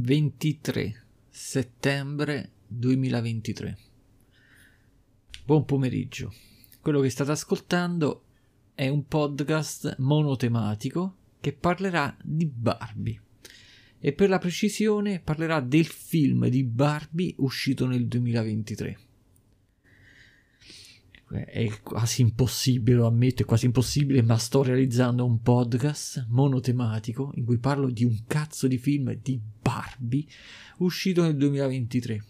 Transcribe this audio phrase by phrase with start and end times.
[0.00, 3.76] 23 settembre 2023.
[5.44, 6.32] Buon pomeriggio.
[6.80, 8.22] Quello che state ascoltando
[8.76, 13.20] è un podcast monotematico che parlerà di Barbie.
[13.98, 18.98] E per la precisione parlerà del film di Barbie uscito nel 2023
[21.30, 27.44] è quasi impossibile, lo ammetto, è quasi impossibile, ma sto realizzando un podcast monotematico in
[27.44, 30.24] cui parlo di un cazzo di film di Barbie
[30.78, 32.24] uscito nel 2023.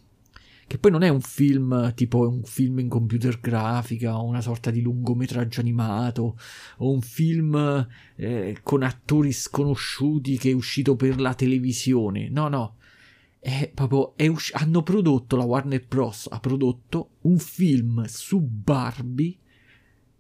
[0.66, 4.70] Che poi non è un film tipo un film in computer grafica o una sorta
[4.70, 6.38] di lungometraggio animato
[6.78, 12.28] o un film eh, con attori sconosciuti che è uscito per la televisione.
[12.28, 12.76] No, no,
[13.40, 16.28] è proprio, è usci- hanno prodotto, la Warner Bros.
[16.30, 19.36] ha prodotto un film su Barbie,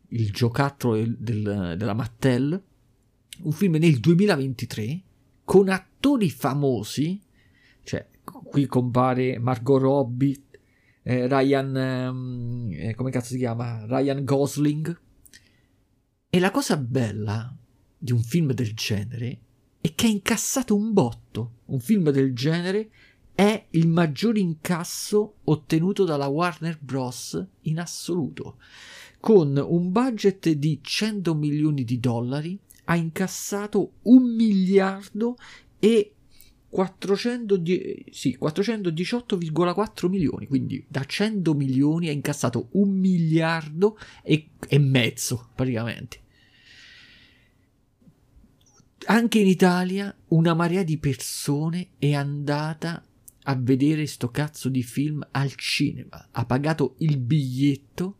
[0.08, 2.62] il giocattolo del, del, della Mattel,
[3.40, 5.02] un film nel 2023
[5.44, 7.20] con attori famosi,
[7.82, 10.42] cioè qui compare Margot Robbie,
[11.02, 13.84] eh, Ryan, ehm, eh, come cazzo si chiama?
[13.86, 15.00] Ryan Gosling.
[16.30, 17.56] E la cosa bella
[17.96, 19.40] di un film del genere
[19.88, 21.52] è che ha incassato un botto.
[21.66, 22.90] Un film del genere
[23.34, 27.42] è il maggior incasso ottenuto dalla Warner Bros.
[27.62, 28.58] in assoluto.
[29.20, 35.36] Con un budget di 100 milioni di dollari ha incassato un miliardo
[35.78, 36.12] e
[36.68, 45.48] 410, sì, 418,4 milioni, quindi da 100 milioni ha incassato un miliardo e, e mezzo
[45.54, 46.26] praticamente.
[49.06, 53.02] Anche in Italia una marea di persone è andata
[53.44, 56.28] a vedere sto cazzo di film al cinema.
[56.30, 58.18] Ha pagato il biglietto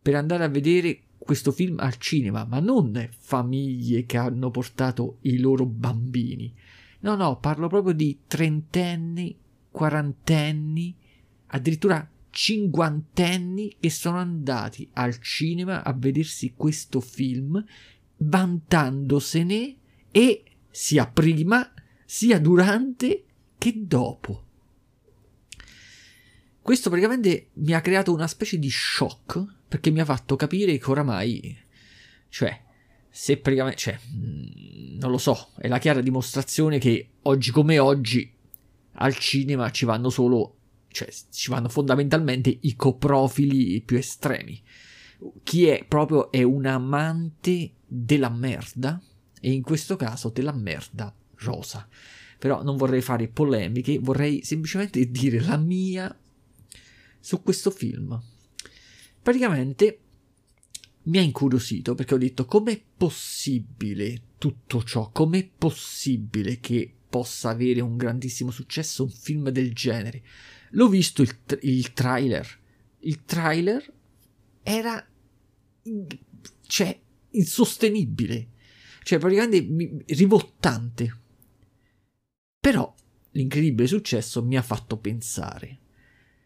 [0.00, 5.38] per andare a vedere questo film al cinema, ma non famiglie che hanno portato i
[5.38, 6.52] loro bambini.
[7.00, 9.36] No, no, parlo proprio di trentenni,
[9.70, 10.94] quarantenni,
[11.46, 17.62] addirittura cinquantenni che sono andati al cinema a vedersi questo film
[18.18, 19.76] vantandosene
[20.12, 21.72] e sia prima
[22.04, 23.24] sia durante
[23.58, 24.44] che dopo.
[26.60, 30.90] Questo praticamente mi ha creato una specie di shock perché mi ha fatto capire che
[30.90, 31.58] oramai,
[32.28, 32.62] cioè,
[33.08, 38.30] se praticamente, cioè, mm, non lo so, è la chiara dimostrazione che oggi come oggi
[38.96, 40.56] al cinema ci vanno solo,
[40.88, 44.62] cioè, ci vanno fondamentalmente i coprofili più estremi.
[45.42, 49.02] Chi è proprio è un amante della merda
[49.44, 51.86] e in questo caso della merda rosa.
[52.38, 56.16] Però non vorrei fare polemiche, vorrei semplicemente dire la mia
[57.18, 58.20] su questo film.
[59.20, 59.98] Praticamente
[61.04, 67.80] mi ha incuriosito perché ho detto com'è possibile tutto ciò, com'è possibile che possa avere
[67.80, 70.22] un grandissimo successo un film del genere.
[70.70, 72.60] L'ho visto il, il trailer.
[73.00, 73.92] Il trailer
[74.62, 75.04] era
[76.66, 77.00] cioè
[77.30, 78.48] insostenibile,
[79.02, 81.20] cioè praticamente rivoltante.
[82.60, 82.94] Però
[83.32, 85.78] l'incredibile successo mi ha fatto pensare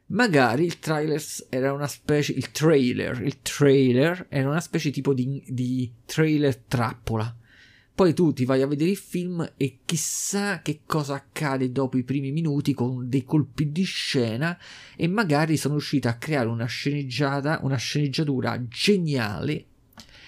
[0.09, 5.43] magari il trailer era una specie il trailer il trailer era una specie tipo di,
[5.49, 7.37] di trailer trappola
[7.97, 12.05] poi tu ti vai a vedere il film e chissà che cosa accade dopo i
[12.05, 14.59] primi minuti con dei colpi di scena
[14.95, 19.65] e magari sono riuscito a creare una sceneggiata, una sceneggiatura geniale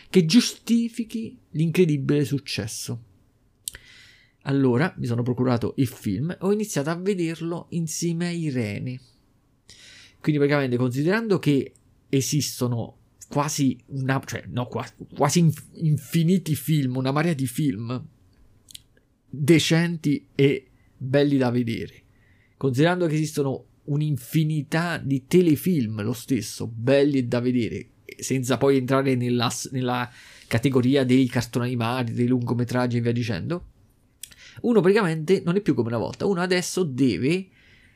[0.09, 3.05] che giustifichi l'incredibile successo.
[4.43, 9.01] Allora mi sono procurato il film e ho iniziato a vederlo insieme a Irene.
[10.21, 11.73] Quindi praticamente considerando che
[12.09, 12.97] esistono
[13.29, 18.03] quasi una, cioè, no, quasi, quasi infiniti film, una marea di film
[19.29, 22.03] decenti e belli da vedere,
[22.57, 29.53] considerando che esistono un'infinità di telefilm lo stesso, belli da vedere, senza poi entrare nella,
[29.73, 30.11] nella
[30.49, 33.65] categoria dei cartoni animati, dei lungometraggi e via dicendo,
[34.63, 37.49] uno praticamente non è più come una volta, uno adesso deve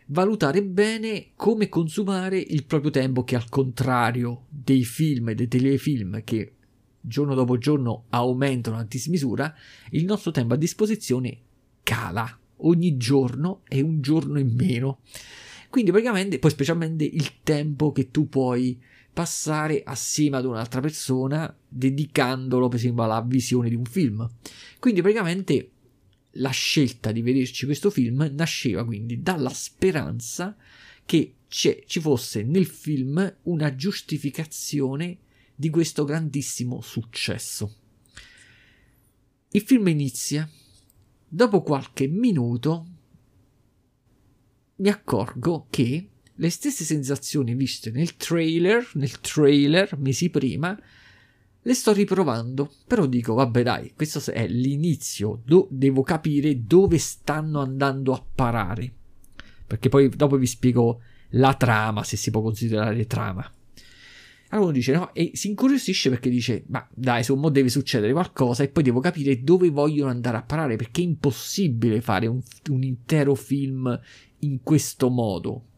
[0.07, 6.23] valutare bene come consumare il proprio tempo che al contrario dei film e dei telefilm
[6.23, 6.55] che
[7.01, 9.53] giorno dopo giorno aumentano a dismisura,
[9.91, 11.39] il nostro tempo a disposizione
[11.83, 12.39] cala.
[12.65, 15.01] Ogni giorno è un giorno in meno.
[15.69, 18.81] Quindi praticamente, poi specialmente il tempo che tu puoi
[19.13, 24.29] passare assieme ad un'altra persona dedicandolo per esempio alla visione di un film.
[24.79, 25.71] Quindi praticamente
[26.37, 30.57] la scelta di vederci questo film nasceva quindi dalla speranza
[31.05, 35.19] che ci fosse nel film una giustificazione
[35.55, 37.77] di questo grandissimo successo.
[39.51, 40.49] Il film inizia.
[41.29, 42.87] Dopo qualche minuto
[44.77, 50.79] mi accorgo che le stesse sensazioni viste nel trailer, nel trailer mesi prima,
[51.65, 52.73] le sto riprovando.
[52.87, 58.93] Però dico, vabbè dai, questo è l'inizio, do- devo capire dove stanno andando a parare.
[59.67, 61.01] Perché poi dopo vi spiego
[61.31, 63.51] la trama, se si può considerare trama.
[64.49, 68.63] Allora uno dice no, e si incuriosisce perché dice, ma dai, insomma, deve succedere qualcosa
[68.63, 72.83] e poi devo capire dove vogliono andare a parare, perché è impossibile fare un, un
[72.83, 73.99] intero film
[74.41, 75.69] in questo modo.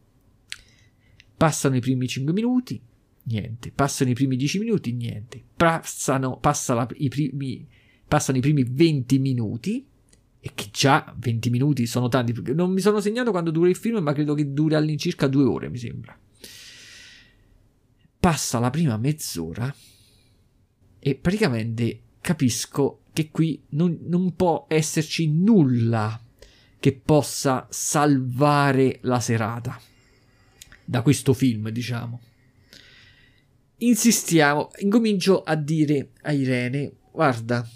[1.45, 2.81] Passano i primi 5 minuti,
[3.25, 3.71] niente.
[3.71, 5.43] Passano i primi 10 minuti, niente.
[5.55, 7.67] Passano, passa i primi,
[8.07, 9.85] passano i primi 20 minuti,
[10.39, 12.33] e che già 20 minuti sono tanti.
[12.55, 15.69] Non mi sono segnato quando dura il film, ma credo che duri all'incirca due ore,
[15.69, 16.17] mi sembra
[18.17, 19.71] passa la prima mezz'ora
[20.97, 26.19] e praticamente capisco che qui non, non può esserci nulla
[26.79, 29.79] che possa salvare la serata
[30.85, 32.21] da questo film, diciamo.
[33.77, 37.67] Insistiamo, incomincio a dire a Irene, guarda,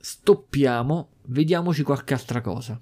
[0.00, 2.80] stoppiamo, vediamoci qualche altra cosa.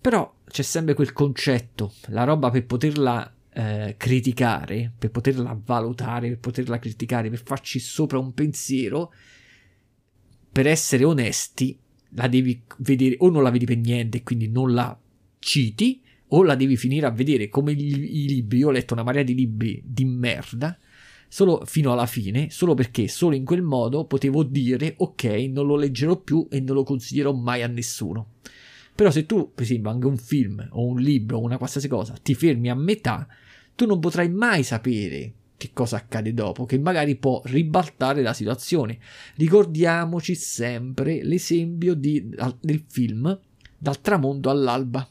[0.00, 6.38] Però c'è sempre quel concetto, la roba per poterla eh, criticare, per poterla valutare, per
[6.40, 9.14] poterla criticare, per farci sopra un pensiero,
[10.52, 11.78] per essere onesti,
[12.10, 14.96] la devi vedere o non la vedi per niente, quindi non la
[15.38, 18.58] citi, o la devi finire a vedere come i, libri.
[18.58, 20.78] Io ho letto una marea di libri di merda,
[21.28, 25.76] solo fino alla fine, solo perché solo in quel modo potevo dire ok, non lo
[25.76, 28.32] leggerò più e non lo consiglierò mai a nessuno.
[28.94, 32.14] Però se tu, per esempio, anche un film o un libro o una qualsiasi cosa,
[32.22, 33.26] ti fermi a metà,
[33.74, 38.98] tu non potrai mai sapere che cosa accade dopo, che magari può ribaltare la situazione.
[39.36, 42.28] Ricordiamoci sempre l'esempio di,
[42.60, 43.38] del film
[43.76, 45.06] Dal tramonto all'alba,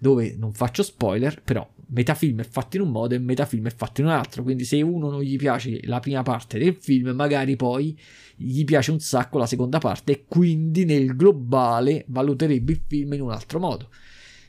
[0.00, 3.66] dove non faccio spoiler, però metà film è fatto in un modo e metà film
[3.66, 6.74] è fatto in un altro, quindi se uno non gli piace la prima parte del
[6.74, 7.98] film, magari poi
[8.34, 13.20] gli piace un sacco la seconda parte e quindi nel globale valuterebbe il film in
[13.20, 13.90] un altro modo.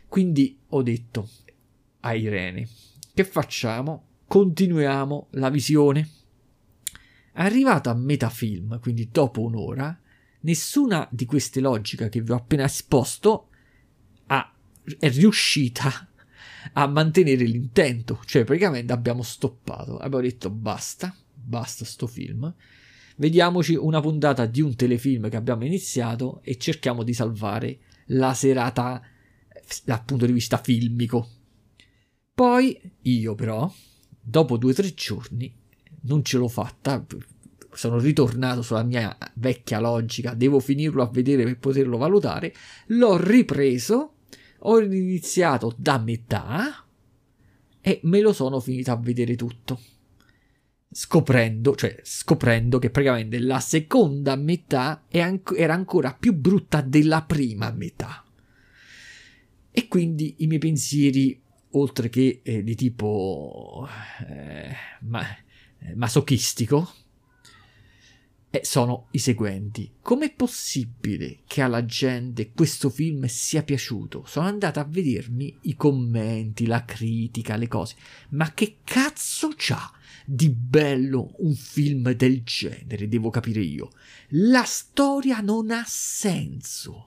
[0.08, 1.28] Quindi ho detto
[2.00, 2.66] a Irene,
[3.14, 4.06] che facciamo?
[4.28, 6.10] Continuiamo la visione.
[7.34, 10.00] Arrivato a metà film, quindi dopo un'ora,
[10.42, 13.48] nessuna di queste logiche che vi ho appena esposto
[15.00, 16.08] è riuscita
[16.74, 18.22] a mantenere l'intento.
[18.26, 19.98] Cioè, praticamente abbiamo stoppato.
[19.98, 22.54] Abbiamo detto basta, basta sto film.
[23.18, 29.02] Vediamoci una puntata di un telefilm che abbiamo iniziato e cerchiamo di salvare la serata
[29.86, 31.30] dal punto di vista filmico.
[32.34, 33.72] Poi io però,
[34.20, 35.54] dopo due o tre giorni,
[36.04, 37.06] non ce l'ho fatta,
[37.74, 42.54] sono ritornato sulla mia vecchia logica, devo finirlo a vedere per poterlo valutare,
[42.88, 44.16] l'ho ripreso,
[44.64, 46.86] ho iniziato da metà
[47.80, 49.80] e me lo sono finito a vedere tutto.
[50.94, 58.24] Scoprendo, cioè scoprendo che praticamente la seconda metà era ancora più brutta della prima metà.
[59.72, 61.42] E quindi i miei pensieri
[61.72, 63.88] oltre che eh, di tipo
[64.28, 65.26] eh, ma,
[65.96, 66.90] masochistico,
[68.64, 69.90] sono i seguenti.
[70.02, 74.26] Com'è possibile che alla gente questo film sia piaciuto?
[74.28, 77.96] Sono andato a vedermi i commenti, la critica, le cose.
[78.32, 79.90] Ma che cazzo c'ha
[80.26, 83.08] di bello un film del genere?
[83.08, 83.92] Devo capire io.
[84.30, 87.06] La storia non ha senso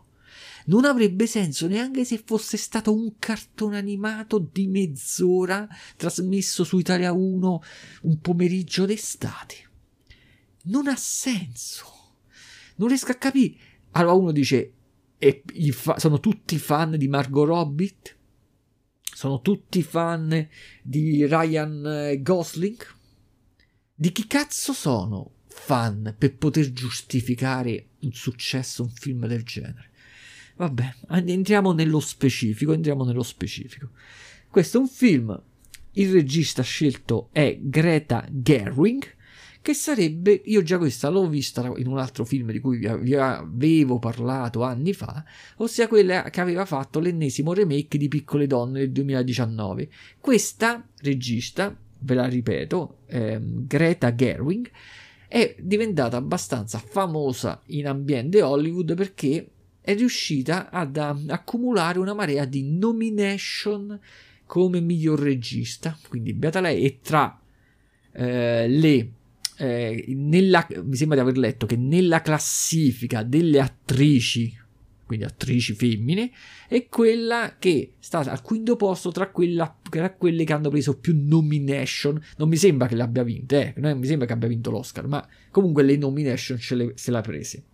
[0.67, 7.13] non avrebbe senso neanche se fosse stato un cartone animato di mezz'ora trasmesso su Italia
[7.13, 7.63] 1
[8.03, 9.73] un pomeriggio d'estate.
[10.65, 11.87] Non ha senso.
[12.77, 13.55] Non riesco a capire.
[13.93, 14.73] Allora uno dice,
[15.19, 15.43] e
[15.73, 17.95] fa- sono tutti fan di Margot Robbie?
[19.01, 20.49] Sono tutti fan
[20.83, 22.77] di Ryan eh, Gosling?
[23.95, 29.91] Di chi cazzo sono fan per poter giustificare un successo, un film del genere?
[30.57, 33.91] Vabbè, entriamo nello specifico, entriamo nello specifico.
[34.49, 35.43] Questo è un film,
[35.93, 39.14] il regista scelto è Greta Gerwig,
[39.65, 43.99] che sarebbe, io già questa l'ho vista in un altro film di cui vi avevo
[43.99, 45.25] parlato anni fa,
[45.57, 49.89] ossia quella che aveva fatto l'ennesimo remake di Piccole Donne del 2019.
[50.21, 54.71] Questa regista, ve la ripeto, ehm, Greta Gerwig,
[55.27, 59.49] è diventata abbastanza famosa in ambiente Hollywood perché
[59.81, 63.99] è riuscita ad um, accumulare una marea di nomination
[64.45, 65.99] come miglior regista.
[66.07, 67.41] Quindi beata lei e tra
[68.13, 69.13] eh, le
[69.59, 74.63] eh, nella, mi sembra di aver letto che nella classifica delle attrici
[75.05, 76.31] quindi attrici femmine,
[76.69, 81.15] e quella che sta al quinto posto tra, quella, tra quelle che hanno preso più
[81.17, 82.21] nomination.
[82.39, 85.07] Non mi sembra che le abbia vinte, eh, non mi sembra che abbia vinto l'Oscar,
[85.07, 87.65] ma comunque le nomination le, se le ha prese.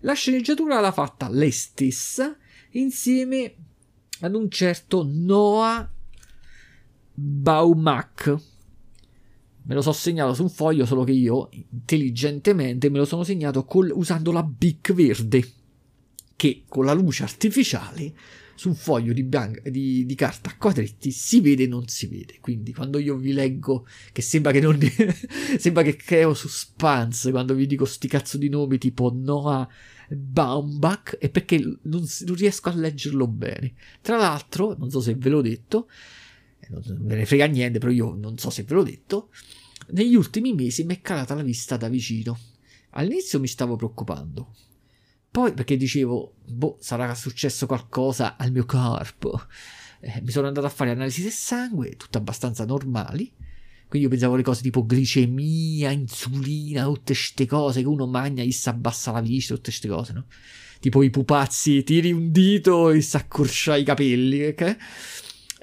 [0.00, 2.36] La sceneggiatura l'ha fatta lei stessa
[2.70, 3.54] insieme
[4.20, 5.92] ad un certo Noah
[7.14, 8.36] Baumack.
[9.64, 13.64] Me lo so segnato su un foglio, solo che io intelligentemente me lo sono segnato
[13.64, 15.46] col, usando la Bic verde,
[16.34, 18.12] che con la luce artificiale
[18.54, 22.06] su un foglio di, bianca, di, di, carta a quadretti si vede e non si
[22.06, 22.38] vede.
[22.40, 24.78] Quindi quando io vi leggo, che sembra che non
[25.58, 29.68] sembra che creo suspense quando vi dico sti cazzo di nomi tipo Noah
[30.08, 33.72] Baumbach, è perché non, non riesco a leggerlo bene.
[34.00, 35.88] Tra l'altro, non so se ve l'ho detto,
[36.72, 39.30] non me ne frega niente, però io non so se ve l'ho detto,
[39.88, 42.38] negli ultimi mesi mi è calata la vista da vicino.
[42.90, 44.54] All'inizio mi stavo preoccupando,
[45.32, 49.40] poi perché dicevo, boh, sarà successo qualcosa al mio corpo.
[50.00, 53.32] Eh, mi sono andato a fare analisi del sangue, tutte abbastanza normali.
[53.88, 58.52] Quindi io pensavo alle cose tipo glicemia, insulina, tutte queste cose che uno mangia e
[58.52, 60.26] si abbassa la vista, tutte queste cose, no?
[60.80, 64.76] Tipo i pupazzi, tiri un dito e si accorcia i capelli, ok?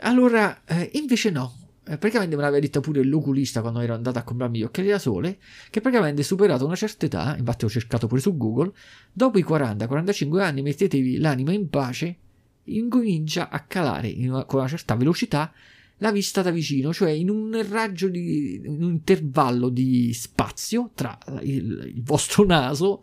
[0.01, 1.55] Allora, eh, invece no.
[1.85, 4.99] Eh, praticamente me l'aveva detto pure l'oculista quando ero andato a comprarmi gli occhiali da
[4.99, 5.39] sole,
[5.69, 8.71] che praticamente superato una certa età, infatti ho cercato pure su Google,
[9.11, 12.17] dopo i 40-45 anni mettetevi l'anima in pace,
[12.65, 15.51] incomincia a calare una, con una certa velocità
[15.97, 21.17] la vista da vicino, cioè in un raggio di in un intervallo di spazio tra
[21.41, 23.01] il, il vostro naso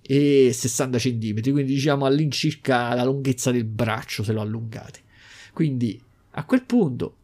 [0.00, 5.00] e 60 cm, quindi diciamo all'incirca la lunghezza del braccio se lo allungate.
[5.52, 6.00] Quindi
[6.32, 7.16] a quel punto,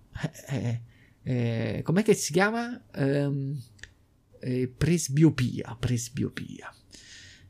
[0.49, 0.81] eh,
[1.23, 2.83] eh, com'è che si chiama?
[2.95, 3.61] Ehm,
[4.41, 6.73] eh, presbiopia, presbiopia.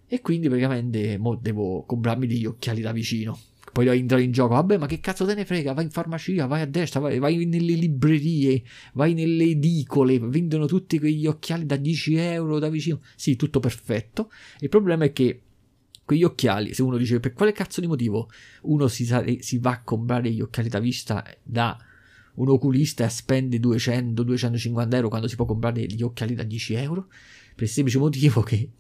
[0.09, 3.39] E quindi praticamente devo comprarmi degli occhiali da vicino.
[3.73, 4.55] Poi entrare in gioco.
[4.55, 5.75] Vabbè, ma che cazzo te ne frega?
[5.75, 8.63] Vai in farmacia, vai a destra, vai, vai nelle librerie,
[8.95, 10.19] vai nelle edicole.
[10.19, 13.01] Vendono tutti quegli occhiali da 10 euro da vicino.
[13.17, 14.31] Sì, tutto perfetto.
[14.61, 15.43] Il problema è che
[16.07, 18.31] quegli occhiali, se uno dice per quale cazzo di motivo
[18.63, 19.07] uno si,
[19.41, 21.77] si va a comprare gli occhiali da vista da
[22.35, 27.09] un oculista e spende 200-250 euro quando si può comprare gli occhiali da 10 euro?
[27.55, 28.71] Per il semplice motivo che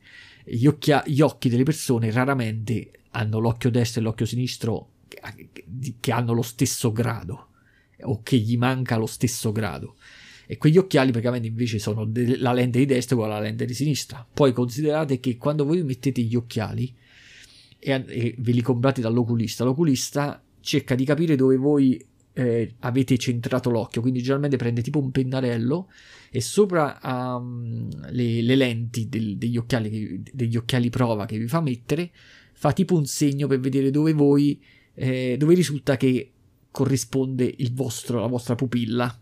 [0.44, 4.90] gli, occhia- gli occhi delle persone raramente hanno l'occhio destro e l'occhio sinistro
[5.98, 7.48] che hanno lo stesso grado
[8.02, 9.96] o che gli manca lo stesso grado
[10.46, 13.74] e quegli occhiali praticamente invece sono de- la lente di destra uguale alla lente di
[13.74, 14.24] sinistra.
[14.32, 16.94] Poi considerate che quando voi mettete gli occhiali
[17.78, 23.70] e, e ve li comprate dall'oculista, l'oculista cerca di capire dove voi eh, avete centrato
[23.70, 25.88] l'occhio, quindi generalmente prende tipo un pennarello
[26.30, 31.62] e sopra um, le, le, lenti del, degli, occhiali degli occhiali prova che vi fa
[31.62, 32.10] mettere,
[32.52, 34.60] fa tipo un segno per vedere dove voi,
[34.94, 36.30] eh, dove risulta che
[36.70, 39.18] corrisponde vostro, la vostra pupilla.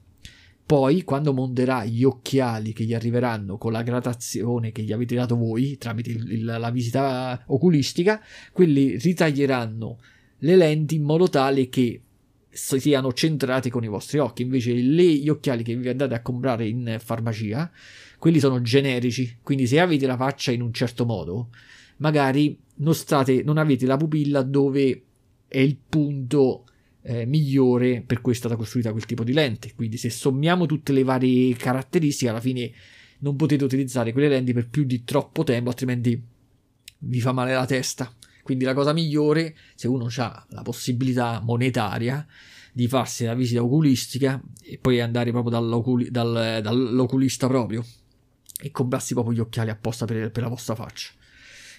[0.66, 5.36] Poi, quando monterà gli occhiali che gli arriveranno con la gradazione che gli avete dato
[5.36, 9.98] voi tramite il, la visita oculistica, quelli ritaglieranno
[10.38, 12.00] le lenti in modo tale che
[12.50, 14.40] siano centrati con i vostri occhi.
[14.40, 17.70] Invece, le, gli occhiali che vi andate a comprare in farmacia,
[18.18, 19.38] quelli sono generici.
[19.42, 21.50] Quindi, se avete la faccia in un certo modo,
[21.98, 25.02] magari non, state, non avete la pupilla dove
[25.46, 26.64] è il punto
[27.04, 29.74] eh, migliore per cui è stata costruita quel tipo di lente.
[29.74, 32.72] Quindi se sommiamo tutte le varie caratteristiche, alla fine
[33.18, 36.20] non potete utilizzare quelle lenti per più di troppo tempo, altrimenti
[36.98, 38.12] vi fa male la testa.
[38.42, 42.26] Quindi la cosa migliore, se uno ha la possibilità monetaria
[42.72, 47.84] di farsi la visita oculistica e poi andare proprio dall'oculi- dal, dall'oculista proprio
[48.60, 51.10] e comprarsi proprio gli occhiali apposta per, per la vostra faccia.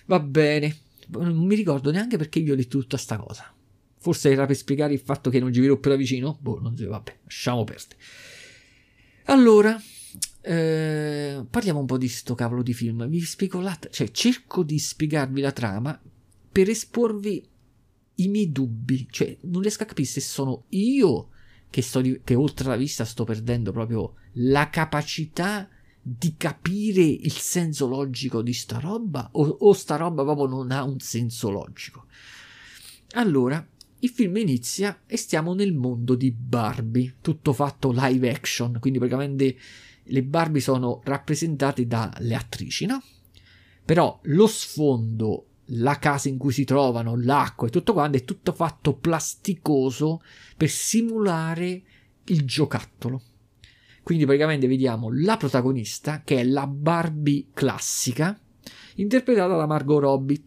[0.05, 0.75] Va bene,
[1.09, 3.54] non mi ricordo neanche perché vi ho detto tutta sta cosa.
[4.05, 6.37] Forse era per spiegare il fatto che non ci vedo più da vicino?
[6.39, 7.99] Boh, non so, vabbè, lasciamo perdere.
[9.23, 9.81] Allora,
[10.41, 13.07] eh, parliamo un po' di sto cavolo di film.
[13.07, 13.75] Vi spiego la...
[13.89, 15.99] cioè cerco di spiegarvi la trama
[16.51, 17.49] per esporvi
[18.17, 19.07] i miei dubbi.
[19.09, 21.29] Cioè, non riesco a capire se sono io
[21.71, 25.67] che, sto, che oltre la vista sto perdendo proprio la capacità
[25.99, 30.83] di capire il senso logico di sta roba o, o sta roba proprio non ha
[30.83, 32.05] un senso logico.
[33.13, 33.67] Allora,
[34.05, 39.57] il film inizia e stiamo nel mondo di Barbie, tutto fatto live action, quindi praticamente
[40.03, 43.01] le Barbie sono rappresentate dalle attrici, no?
[43.83, 48.53] Però lo sfondo, la casa in cui si trovano, l'acqua e tutto quanto è tutto
[48.53, 50.21] fatto plasticoso
[50.55, 51.81] per simulare
[52.25, 53.21] il giocattolo.
[54.03, 58.39] Quindi praticamente vediamo la protagonista, che è la Barbie classica,
[58.95, 60.43] interpretata da Margot Robbie,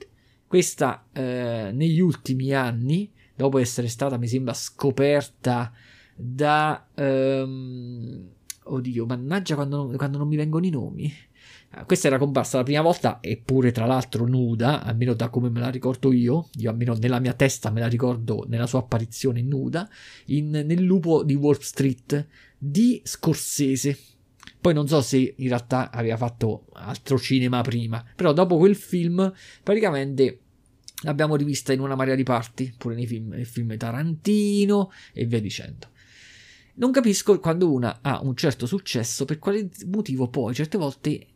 [0.47, 5.73] questa eh, negli ultimi anni, dopo essere stata, mi sembra, scoperta
[6.15, 6.89] da...
[6.95, 8.29] Ehm,
[8.65, 11.13] oddio, mannaggia quando, quando non mi vengono i nomi.
[11.71, 15.61] Ah, questa era comparsa la prima volta, eppure tra l'altro nuda, almeno da come me
[15.61, 19.89] la ricordo io, io almeno nella mia testa me la ricordo nella sua apparizione nuda,
[20.27, 22.27] in, nel lupo di Wall Street
[22.59, 23.97] di Scorsese.
[24.61, 29.33] Poi non so se in realtà aveva fatto altro cinema prima, però dopo quel film
[29.63, 30.41] praticamente
[31.03, 35.41] l'abbiamo rivista in una marea di parti, pure nei film, nei film Tarantino e via
[35.41, 35.89] dicendo.
[36.75, 41.27] Non capisco quando una ha un certo successo per quale motivo poi certe volte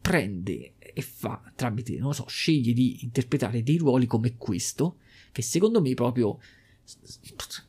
[0.00, 4.98] prende e fa tramite, non lo so, sceglie di interpretare dei ruoli come questo,
[5.30, 6.38] che secondo me proprio,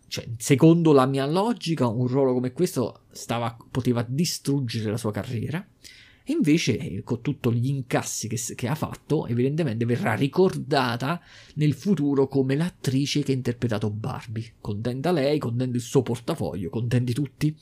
[0.07, 5.65] cioè, secondo la mia logica, un ruolo come questo stava, poteva distruggere la sua carriera.
[6.25, 11.21] E invece, con tutti gli incassi che, che, ha fatto, evidentemente verrà ricordata
[11.55, 14.53] nel futuro come l'attrice che ha interpretato Barbie.
[14.61, 17.53] Contenta lei, contento il suo portafoglio, contenti tutti.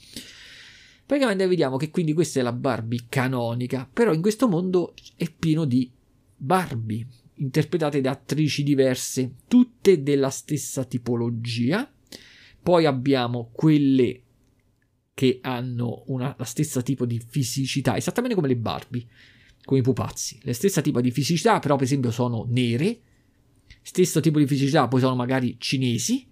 [1.04, 5.66] Praticamente vediamo che quindi questa è la Barbie canonica, però in questo mondo è pieno
[5.66, 5.92] di
[6.38, 11.92] Barbie, interpretate da attrici diverse, tutte della stessa tipologia.
[12.62, 14.22] Poi abbiamo quelle
[15.22, 19.06] che hanno una, la stessa tipo di fisicità, esattamente come le Barbie,
[19.64, 20.40] come i pupazzi.
[20.42, 23.00] La stessa tipo di fisicità, però per esempio sono nere,
[23.84, 26.28] stesso tipo di fisicità, poi sono magari cinesi.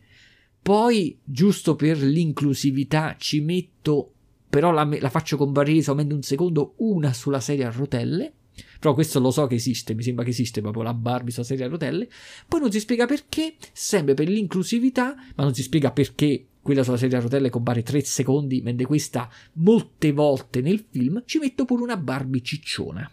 [0.60, 4.14] Poi, giusto per l'inclusività, ci metto
[4.50, 8.34] però la, la faccio comparire solamente un secondo una sulla serie a rotelle.
[8.80, 11.66] Però questo lo so che esiste, mi sembra che esiste proprio la Barbie sulla serie
[11.66, 12.10] a rotelle.
[12.48, 16.98] Poi non si spiega perché, sempre per l'inclusività, ma non si spiega perché quella sulla
[16.98, 21.82] serie a rotelle compare 3 secondi, mentre questa molte volte nel film ci metto pure
[21.82, 23.12] una Barbie cicciona.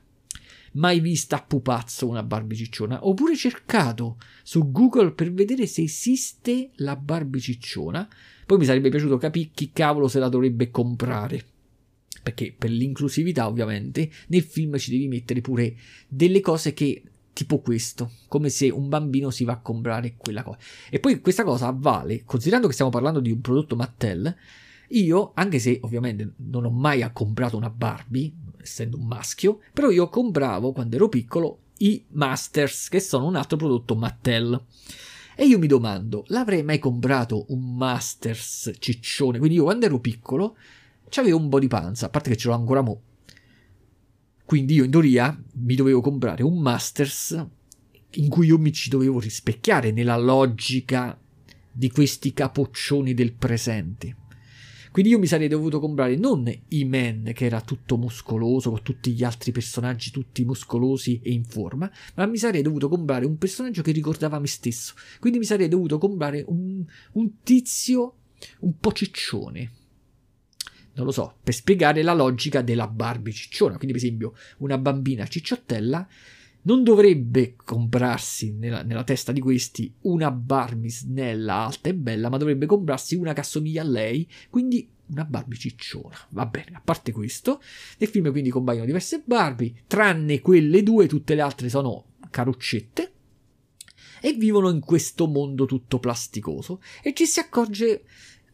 [0.73, 2.99] Mai vista a pupazzo una Barbie cicciona.
[2.99, 8.07] Pure cercato su Google per vedere se esiste la Barbie cicciona.
[8.45, 11.43] Poi mi sarebbe piaciuto capire chi cavolo se la dovrebbe comprare.
[12.23, 15.75] Perché per l'inclusività, ovviamente, nel film ci devi mettere pure
[16.09, 17.03] delle cose che
[17.37, 20.57] tipo questo, come se un bambino si va a comprare quella cosa.
[20.89, 24.35] E poi questa cosa vale, considerando che stiamo parlando di un prodotto Mattel,
[24.89, 30.09] io, anche se ovviamente non ho mai comprato una Barbie, essendo un maschio, però io
[30.09, 34.59] compravo quando ero piccolo i Masters, che sono un altro prodotto Mattel.
[35.37, 39.37] E io mi domando, l'avrei mai comprato un Masters ciccione?
[39.39, 40.57] Quindi io quando ero piccolo
[41.17, 43.01] avevo un po' di panza, a parte che ce l'ho ancora mo.
[44.47, 47.47] Quindi io in teoria mi dovevo comprare un Masters
[48.13, 51.19] in cui io mi ci dovevo rispecchiare nella logica
[51.73, 54.17] di questi capoccioni del presente.
[54.93, 59.25] Quindi io mi sarei dovuto comprare non E-Man, che era tutto muscoloso, con tutti gli
[59.25, 63.91] altri personaggi tutti muscolosi e in forma, ma mi sarei dovuto comprare un personaggio che
[63.91, 64.95] ricordava me stesso.
[65.19, 66.83] Quindi mi sarei dovuto comprare un,
[67.13, 68.15] un tizio
[68.61, 69.71] un po' ciccione.
[70.97, 73.77] Non lo so, per spiegare la logica della Barbie cicciona.
[73.77, 76.07] Quindi, per esempio, una bambina cicciottella
[76.63, 82.39] non dovrebbe comprarsi nella, nella, testa di questi una Barbie snella, alta e bella, ma
[82.39, 86.17] dovrebbe comprarsi una che assomiglia a lei, quindi una Barbie cicciona.
[86.31, 87.61] Va bene, a parte questo,
[87.99, 93.13] nel film quindi compaiono diverse Barbie, tranne quelle due, tutte le altre sono caruccette
[94.21, 98.05] e vivono in questo mondo tutto plasticoso e ci si accorge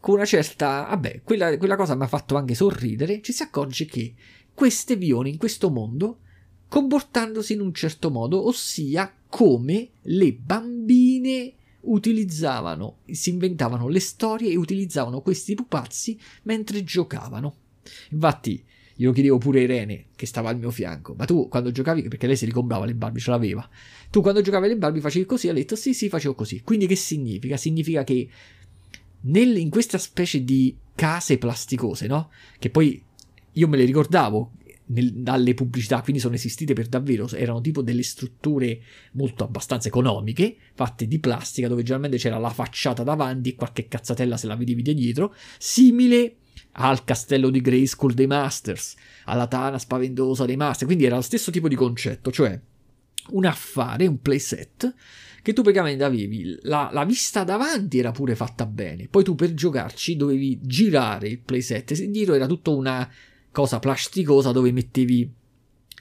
[0.03, 0.85] con una certa...
[0.89, 4.13] vabbè, quella, quella cosa mi ha fatto anche sorridere, ci si accorge che
[4.53, 6.19] queste vivono in questo mondo
[6.67, 14.57] comportandosi in un certo modo, ossia come le bambine utilizzavano, si inventavano le storie e
[14.57, 17.55] utilizzavano questi pupazzi mentre giocavano.
[18.09, 18.61] Infatti,
[18.97, 22.27] io chiedevo pure a Irene, che stava al mio fianco, ma tu quando giocavi, perché
[22.27, 23.69] lei si ricomprava le Barbie, ce l'aveva,
[24.11, 25.47] tu quando giocavi le Barbie facevi così?
[25.47, 26.61] Ha detto sì, sì, facevo così.
[26.61, 27.55] Quindi che significa?
[27.55, 28.27] Significa che
[29.23, 32.31] nel, in questa specie di case plasticose, no?
[32.59, 33.01] Che poi
[33.53, 34.53] io me le ricordavo,
[34.85, 38.81] nel, dalle pubblicità, quindi sono esistite per davvero, erano tipo delle strutture
[39.13, 44.37] molto abbastanza economiche, fatte di plastica, dove generalmente c'era la facciata davanti e qualche cazzatella
[44.37, 46.37] se la vedevi dietro, simile
[46.73, 51.51] al castello di Grayskull dei Masters, alla tana spaventosa dei Masters, quindi era lo stesso
[51.51, 52.59] tipo di concetto, cioè
[53.29, 54.93] un affare, un playset,
[55.43, 59.53] che tu praticamente avevi la, la, vista davanti era pure fatta bene, poi tu per
[59.53, 63.07] giocarci dovevi girare il playset, e dietro era tutta una
[63.51, 65.29] cosa plasticosa dove mettevi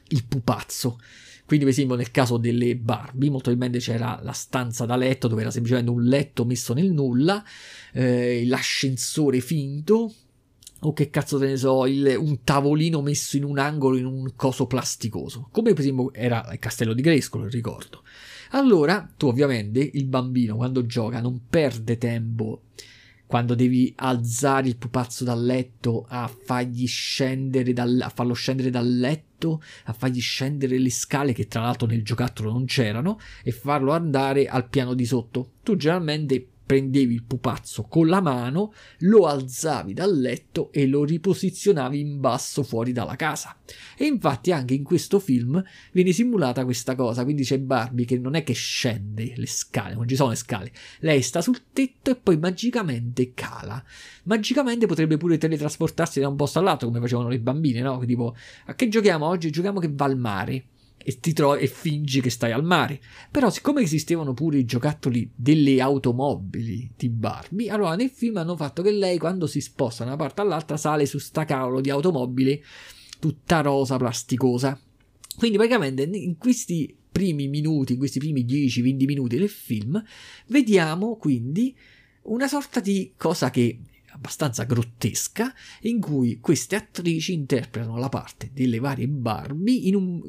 [0.09, 1.01] il pupazzo.
[1.45, 5.41] Quindi, per esempio, nel caso delle Barbie, molto probabilmente c'era la stanza da letto dove
[5.41, 7.45] era semplicemente un letto messo nel nulla,
[7.93, 10.15] eh, l'ascensore finto,
[10.79, 14.33] o che cazzo te ne so, il, un tavolino messo in un angolo in un
[14.37, 15.49] coso plasticoso.
[15.51, 18.03] Come per esempio era il castello di Grayskull, ricordo.
[18.55, 22.63] Allora, tu ovviamente, il bambino quando gioca non perde tempo
[23.33, 28.87] quando devi alzare il pupazzo dal letto a fargli scendere dal, a farlo scendere dal
[28.87, 33.93] letto, a fargli scendere le scale che tra l'altro nel giocattolo non c'erano e farlo
[33.93, 35.53] andare al piano di sotto.
[35.63, 42.01] Tu generalmente prendevi il pupazzo con la mano, lo alzavi dal letto e lo riposizionavi
[42.01, 43.57] in basso fuori dalla casa.
[43.97, 48.35] E infatti anche in questo film viene simulata questa cosa, quindi c'è Barbie che non
[48.35, 52.17] è che scende le scale, non ci sono le scale, lei sta sul tetto e
[52.17, 53.83] poi magicamente cala.
[54.25, 58.03] Magicamente potrebbe pure teletrasportarsi da un posto all'altro come facevano le bambine, no?
[58.05, 58.35] Tipo,
[58.67, 59.51] a che giochiamo oggi?
[59.51, 60.67] Giochiamo che va al mare
[61.05, 63.01] e, ti tro- e fingi che stai al mare.
[63.31, 68.83] Però, siccome esistevano pure i giocattoli delle automobili di Barbie, allora nel film hanno fatto
[68.83, 72.63] che lei, quando si sposta da una parte all'altra, sale su sta cavolo di automobile
[73.19, 74.79] tutta rosa, plasticosa.
[75.37, 80.03] Quindi, praticamente, in questi primi minuti, in questi primi 10-20 minuti del film,
[80.47, 81.77] vediamo quindi
[82.23, 83.79] una sorta di cosa che
[84.13, 90.21] abbastanza grottesca in cui queste attrici interpretano la parte delle varie Barbie in, un,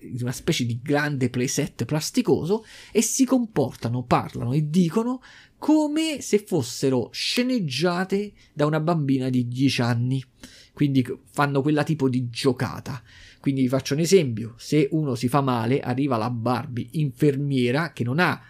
[0.00, 5.20] in, una specie di grande playset plasticoso e si comportano, parlano e dicono
[5.58, 10.24] come se fossero sceneggiate da una bambina di 10 anni.
[10.72, 13.02] Quindi fanno quella tipo di giocata.
[13.40, 18.04] Quindi vi faccio un esempio: se uno si fa male, arriva la Barbie infermiera che
[18.04, 18.40] non ha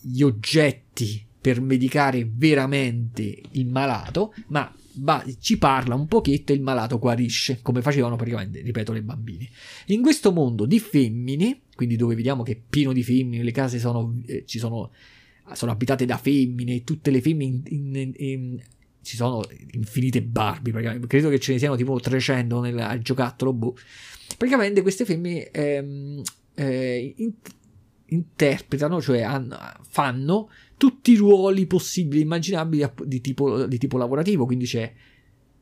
[0.00, 6.62] gli oggetti per medicare veramente il malato, ma va, ci parla un pochetto e il
[6.62, 9.48] malato guarisce, come facevano praticamente, ripeto, le bambine.
[9.86, 13.80] In questo mondo di femmine, quindi dove vediamo che è pieno di femmine, le case
[13.80, 14.92] sono, eh, ci sono,
[15.52, 18.62] sono abitate da femmine, tutte le femmine in, in, in,
[19.02, 23.76] ci sono infinite Barbie, credo che ce ne siano tipo 300 nel giocattolo, boh.
[24.36, 26.22] Praticamente queste femmine ehm,
[26.54, 27.14] eh,
[28.12, 34.46] interpretano, cioè hanno, fanno tutti i ruoli possibili e immaginabili di tipo, di tipo lavorativo.
[34.46, 34.92] Quindi c'è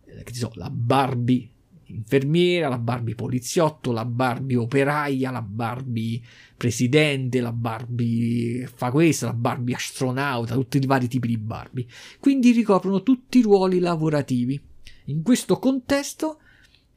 [0.05, 1.49] eh, so, la Barbie
[1.91, 6.21] infermiera, la Barbie poliziotto, la Barbie operaia, la Barbie
[6.57, 11.87] presidente, la Barbie fa questo, la Barbie astronauta, tutti i vari tipi di Barbie.
[12.19, 14.61] Quindi ricoprono tutti i ruoli lavorativi.
[15.07, 16.39] In questo contesto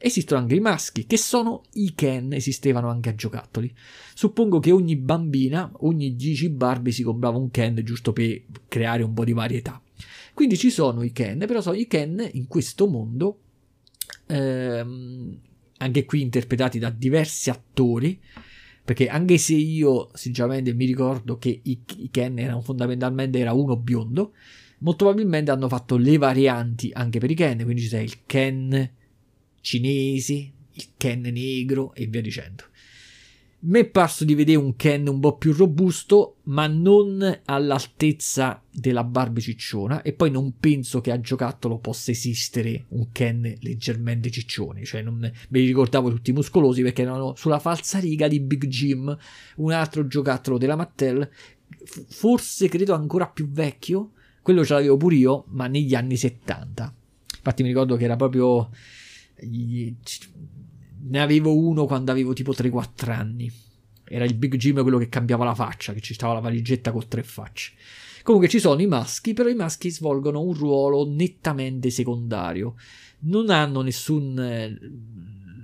[0.05, 3.73] Esistono anche i maschi, che sono i Ken, esistevano anche a giocattoli.
[4.13, 9.13] Suppongo che ogni bambina, ogni Gigi Barbie si comprava un Ken giusto per creare un
[9.13, 9.81] po' di varietà.
[10.33, 13.39] Quindi ci sono i Ken, però sono i Ken in questo mondo,
[14.27, 15.39] ehm,
[15.77, 18.19] anche qui interpretati da diversi attori,
[18.83, 23.77] perché anche se io sinceramente mi ricordo che i, i Ken erano fondamentalmente era uno
[23.77, 24.33] biondo,
[24.79, 29.01] molto probabilmente hanno fatto le varianti anche per i Ken, quindi c'è il Ken
[29.63, 32.65] cinesi, il Ken negro e via dicendo.
[33.65, 39.05] Mi è parso di vedere un Ken un po' più robusto, ma non all'altezza della
[39.05, 40.01] Barbie cicciona.
[40.01, 44.83] E poi non penso che a giocattolo possa esistere un Ken leggermente ciccione.
[44.83, 49.17] Cioè, non me ricordavo tutti muscolosi perché erano sulla falsa riga di Big Jim,
[49.55, 51.29] un altro giocattolo della Mattel.
[52.09, 54.11] Forse credo ancora più vecchio.
[54.41, 56.93] Quello ce l'avevo pure io, ma negli anni 70.
[57.37, 58.69] Infatti, mi ricordo che era proprio
[59.45, 63.51] ne avevo uno quando avevo tipo 3-4 anni.
[64.05, 67.07] Era il Big Jim quello che cambiava la faccia, che ci stava la valigetta con
[67.07, 67.73] tre facce.
[68.21, 72.75] Comunque ci sono i maschi, però i maschi svolgono un ruolo nettamente secondario.
[73.19, 74.77] Non hanno nessun eh,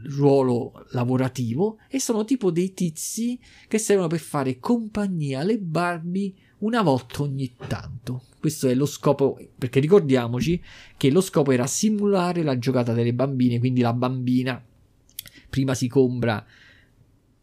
[0.09, 6.81] ruolo lavorativo e sono tipo dei tizi che servono per fare compagnia alle Barbie una
[6.81, 8.23] volta ogni tanto.
[8.39, 10.61] Questo è lo scopo, perché ricordiamoci
[10.95, 14.63] che lo scopo era simulare la giocata delle bambine, quindi la bambina
[15.49, 16.45] prima si compra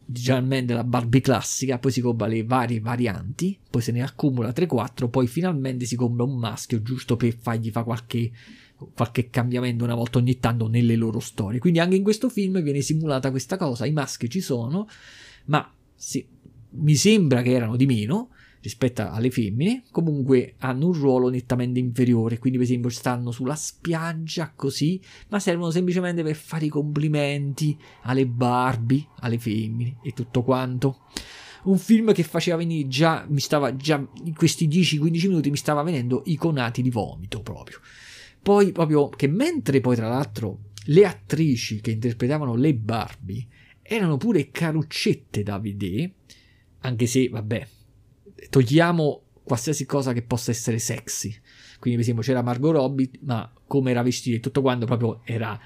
[0.09, 5.11] generalmente la Barbie classica, poi si compra le varie varianti, poi se ne accumula 3-4,
[5.11, 8.31] poi finalmente si compra un maschio giusto per fargli fare qualche,
[8.95, 11.59] qualche cambiamento una volta ogni tanto nelle loro storie.
[11.59, 14.89] Quindi anche in questo film viene simulata questa cosa, i maschi ci sono,
[15.47, 16.25] ma sì,
[16.71, 18.31] mi sembra che erano di meno,
[18.67, 24.53] rispetto alle femmine, comunque hanno un ruolo nettamente inferiore, quindi per esempio stanno sulla spiaggia
[24.55, 31.01] così, ma servono semplicemente per fare i complimenti alle Barbie, alle femmine e tutto quanto.
[31.65, 35.83] Un film che faceva venire già, mi stava già in questi 10-15 minuti mi stava
[35.83, 37.81] venendo i conati di vomito proprio.
[38.43, 43.47] Poi proprio che mentre poi tra l'altro le attrici che interpretavano le Barbie
[43.83, 46.13] erano pure caruccette da vedere,
[46.81, 47.67] anche se vabbè,
[48.51, 51.35] togliamo qualsiasi cosa che possa essere sexy.
[51.79, 55.59] Quindi, per esempio, c'era Margot Robbie, ma come era vestita e tutto quanto proprio era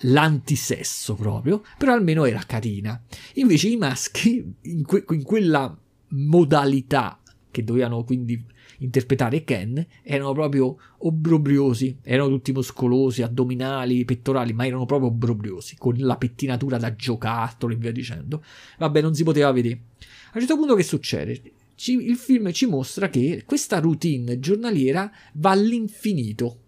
[0.00, 3.02] l'antisesso proprio, però almeno era carina.
[3.34, 5.76] Invece i maschi in, que- in quella
[6.08, 8.44] modalità che dovevano quindi
[8.80, 15.94] interpretare Ken erano proprio obbrobriosi, erano tutti muscolosi, addominali, pettorali, ma erano proprio obbrobriosi, con
[15.96, 18.44] la pettinatura da giocattolo e via dicendo.
[18.78, 19.80] Vabbè, non si poteva vedere.
[20.26, 21.40] A un certo punto che succede?
[21.76, 26.62] Ci, il film ci mostra che questa routine giornaliera va all'infinito.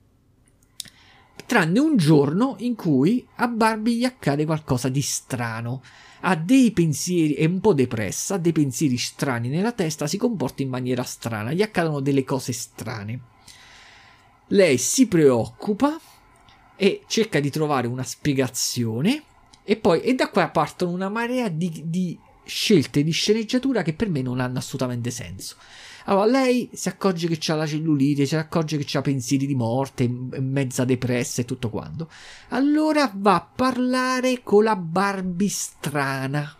[1.46, 5.82] Tranne un giorno in cui a Barbie gli accade qualcosa di strano
[6.20, 10.62] ha dei pensieri, è un po' depressa, ha dei pensieri strani nella testa, si comporta
[10.62, 13.20] in maniera strana, gli accadono delle cose strane.
[14.48, 15.98] Lei si preoccupa
[16.76, 19.22] e cerca di trovare una spiegazione
[19.64, 24.08] e poi e da qua partono una marea di, di scelte di sceneggiatura che per
[24.08, 25.56] me non hanno assolutamente senso.
[26.06, 30.08] Allora, lei si accorge che ha la cellulite, si accorge che ha pensieri di morte,
[30.08, 32.10] mezza depressa e tutto quanto.
[32.48, 36.56] Allora va a parlare con la Barbie strana.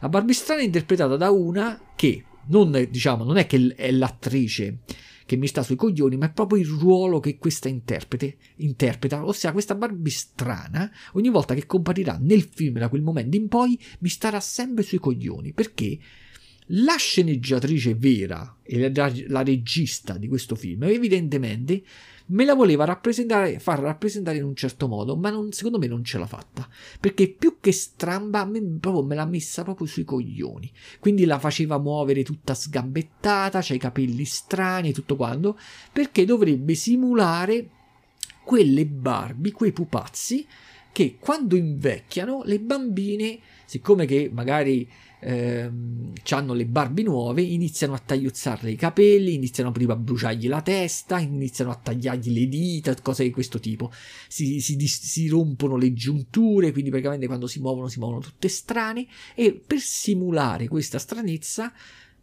[0.00, 4.80] La Barbie strana è interpretata da una che non, diciamo, non è che è l'attrice
[5.26, 9.52] che mi sta sui coglioni, ma è proprio il ruolo che questa interprete, interpreta, ossia
[9.52, 14.08] questa Barbie strana, ogni volta che comparirà nel film da quel momento in poi, mi
[14.08, 15.98] starà sempre sui coglioni, perché
[16.70, 21.82] la sceneggiatrice vera e la, la, regista di questo film, evidentemente,
[22.26, 26.02] me la voleva rappresentare, far rappresentare in un certo modo, ma non, secondo me non
[26.02, 26.68] ce l'ha fatta.
[26.98, 30.70] Perché più che stramba, me, proprio, me l'ha messa proprio sui coglioni.
[30.98, 35.58] Quindi la faceva muovere tutta sgambettata, c'ha i capelli strani e tutto quanto,
[35.92, 37.70] perché dovrebbe simulare
[38.44, 40.46] quelle Barbie, quei pupazzi,
[40.92, 44.88] che quando invecchiano le bambine, siccome che magari
[45.20, 50.62] ehm, hanno le Barbie nuove, iniziano a tagliuzzarle i capelli, iniziano prima a bruciargli la
[50.62, 53.92] testa, iniziano a tagliargli le dita, cose di questo tipo.
[54.28, 59.06] Si, si, si rompono le giunture, quindi praticamente quando si muovono si muovono tutte strane
[59.34, 61.72] e per simulare questa stranezza,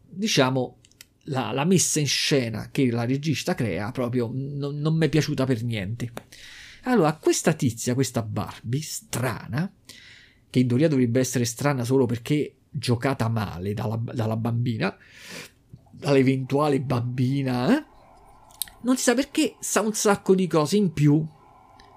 [0.10, 0.78] diciamo,
[1.28, 5.46] la, la, messa in scena che la regista crea proprio non, non mi è piaciuta
[5.46, 6.12] per niente.
[6.84, 9.72] Allora, questa tizia, questa Barbie strana,
[10.50, 14.96] che in teoria dovrebbe essere strana solo perché giocata male dalla, dalla bambina,
[15.92, 17.84] dall'eventuale bambina, eh?
[18.82, 21.26] non si sa perché sa un sacco di cose in più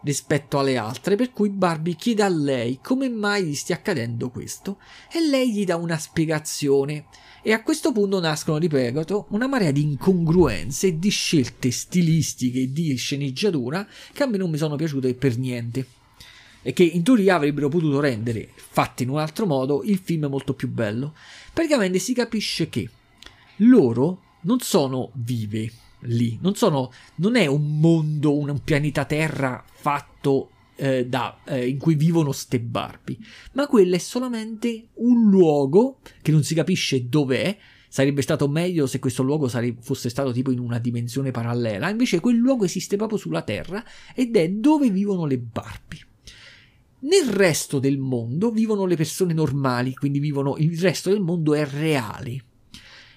[0.03, 4.79] rispetto alle altre, per cui Barbie chiede a lei come mai gli stia accadendo questo
[5.13, 7.07] e lei gli dà una spiegazione.
[7.43, 12.73] E a questo punto nascono, ripeto, una marea di incongruenze e di scelte stilistiche e
[12.73, 15.87] di sceneggiatura che a me non mi sono piaciute per niente
[16.67, 20.53] e che in teoria avrebbero potuto rendere, fatti in un altro modo, il film molto
[20.53, 21.15] più bello.
[21.53, 22.91] Praticamente si capisce che
[23.59, 30.51] loro non sono vive lì, non, sono, non è un mondo, un pianeta Terra fatto
[30.75, 33.19] eh, da, eh, in cui vivono ste Barbie,
[33.53, 37.57] ma quello è solamente un luogo che non si capisce dov'è.
[37.89, 42.19] Sarebbe stato meglio se questo luogo sare- fosse stato tipo in una dimensione parallela, invece
[42.19, 43.85] quel luogo esiste proprio sulla Terra
[44.17, 46.05] ed è dove vivono le Barbie.
[47.07, 51.65] Nel resto del mondo vivono le persone normali, quindi vivono, il resto del mondo è
[51.65, 52.45] reale.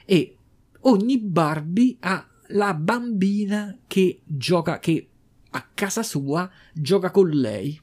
[0.06, 0.36] E
[0.82, 5.10] ogni Barbie ha la bambina che gioca, che
[5.50, 7.80] a casa sua gioca con lei.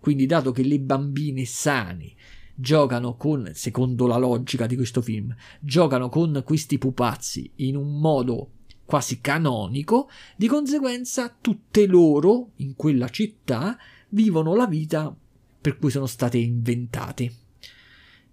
[0.00, 2.14] Quindi, dato che le bambine sane
[2.56, 8.50] giocano con, secondo la logica di questo film, giocano con questi pupazzi in un modo
[8.84, 15.16] quasi canonico, di conseguenza tutte loro in quella città vivono la vita
[15.64, 17.32] per cui sono state inventate.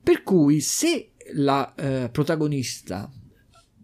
[0.04, 3.10] Per cui se la eh, protagonista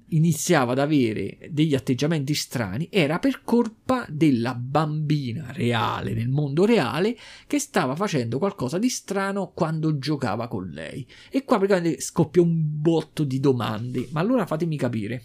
[0.10, 7.17] iniziava ad avere degli atteggiamenti strani era per colpa della bambina reale nel mondo reale
[7.47, 11.07] che stava facendo qualcosa di strano quando giocava con lei.
[11.29, 14.10] E qua praticamente scoppia un botto di domande.
[14.12, 15.23] Ma allora fatemi capire.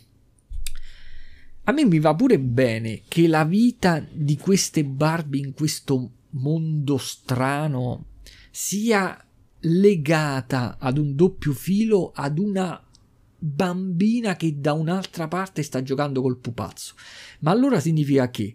[1.64, 6.96] A me mi va pure bene che la vita di queste Barbie in questo mondo
[6.98, 8.06] strano
[8.52, 9.26] sia
[9.60, 12.80] legata ad un doppio filo ad una
[13.38, 16.94] bambina che da un'altra parte sta giocando col pupazzo.
[17.40, 18.54] Ma allora significa che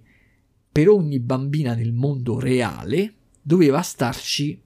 [0.71, 4.62] per ogni bambina nel mondo reale doveva starci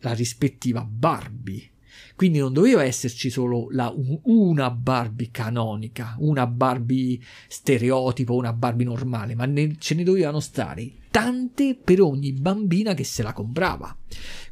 [0.00, 1.70] la rispettiva Barbie
[2.16, 9.34] quindi non doveva esserci solo la, una Barbie canonica, una Barbie stereotipo, una Barbie normale,
[9.34, 13.96] ma ne, ce ne dovevano stare tante per ogni bambina che se la comprava.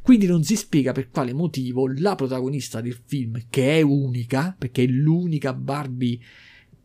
[0.01, 4.81] Quindi non si spiega per quale motivo la protagonista del film, che è unica, perché
[4.81, 6.19] è l'unica Barbie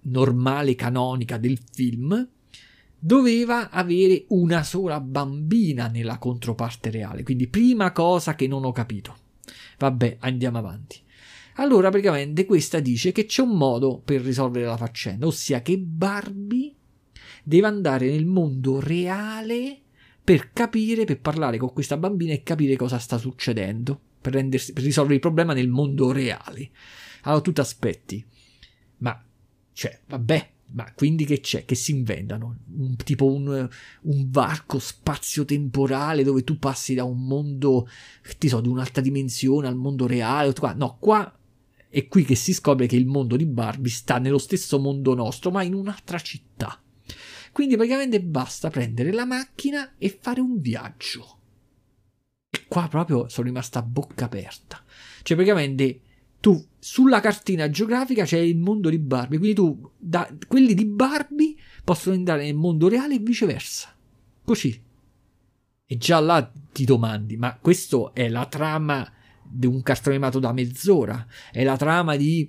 [0.02, 2.28] normale, canonica del film,
[2.98, 7.22] doveva avere una sola bambina nella controparte reale.
[7.22, 9.16] Quindi prima cosa che non ho capito.
[9.78, 10.98] Vabbè, andiamo avanti.
[11.54, 16.74] Allora, praticamente, questa dice che c'è un modo per risolvere la faccenda, ossia che Barbie
[17.50, 19.80] deve andare nel mondo reale
[20.22, 24.84] per capire, per parlare con questa bambina e capire cosa sta succedendo, per, rendersi, per
[24.84, 26.70] risolvere il problema nel mondo reale.
[27.22, 28.24] Allora, tu ti aspetti,
[28.98, 29.20] ma,
[29.72, 31.64] cioè, vabbè, ma quindi che c'è?
[31.64, 32.56] Che si inventano?
[32.76, 33.68] Un, tipo un,
[34.02, 37.88] un varco spazio-temporale dove tu passi da un mondo,
[38.38, 40.54] ti so, di un'altra dimensione al mondo reale?
[40.76, 41.36] No, qua
[41.88, 45.50] è qui che si scopre che il mondo di Barbie sta nello stesso mondo nostro,
[45.50, 46.80] ma in un'altra città.
[47.52, 51.38] Quindi praticamente basta prendere la macchina e fare un viaggio.
[52.50, 54.82] E qua proprio sono rimasta a bocca aperta.
[55.22, 56.00] Cioè praticamente
[56.40, 61.54] tu sulla cartina geografica c'è il mondo di Barbie, quindi tu da quelli di Barbie
[61.84, 63.94] possono andare nel mondo reale e viceversa.
[64.42, 64.82] Così.
[65.86, 70.52] E già là ti domandi, ma questo è la trama di un cartone animato da
[70.52, 72.48] mezz'ora, è la trama di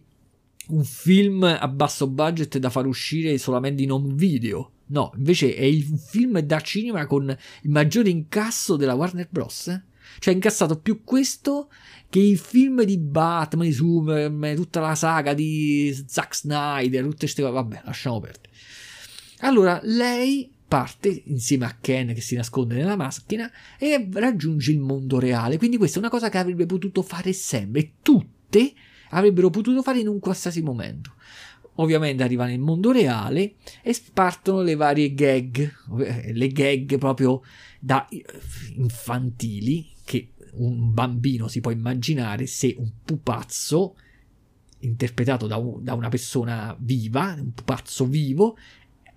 [0.68, 4.72] un film a basso budget da far uscire solamente in un video.
[4.92, 9.82] No, invece è il film da cinema con il maggiore incasso della Warner Bros.
[10.20, 11.70] Cioè, ha incassato più questo
[12.10, 17.42] che i film di Batman, di Superman, tutta la saga di Zack Snyder, tutte queste
[17.42, 17.54] cose.
[17.54, 18.50] Vabbè, lasciamo perdere.
[19.40, 23.50] Allora, lei parte insieme a Ken che si nasconde nella macchina
[23.80, 25.58] e raggiunge il mondo reale.
[25.58, 27.94] Quindi questa è una cosa che avrebbe potuto fare sempre.
[28.02, 28.74] Tutte
[29.12, 31.14] avrebbero potuto fare in un qualsiasi momento
[31.76, 35.74] ovviamente arriva nel mondo reale e partono le varie gag,
[36.34, 37.42] le gag proprio
[37.80, 38.08] da
[38.76, 43.96] infantili che un bambino si può immaginare se un pupazzo
[44.80, 48.58] interpretato da, un, da una persona viva, un pupazzo vivo,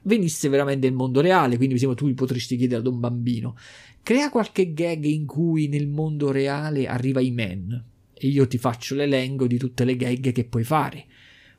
[0.03, 3.57] venisse veramente nel mondo reale, quindi tu potresti chiedere ad un bambino,
[4.03, 8.95] crea qualche gag in cui nel mondo reale arriva i men e io ti faccio
[8.95, 11.07] l'elenco di tutte le gag che puoi fare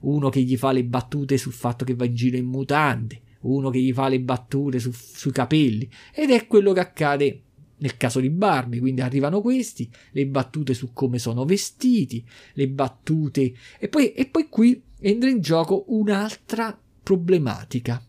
[0.06, 3.70] uno che gli fa le battute sul fatto che va in giro in mutande, uno
[3.70, 7.42] che gli fa le battute su, sui capelli, ed è quello che accade
[7.78, 13.54] nel caso di Barbie, quindi arrivano questi, le battute su come sono vestiti, le battute,
[13.78, 18.04] e poi, e poi qui entra in gioco un'altra problematica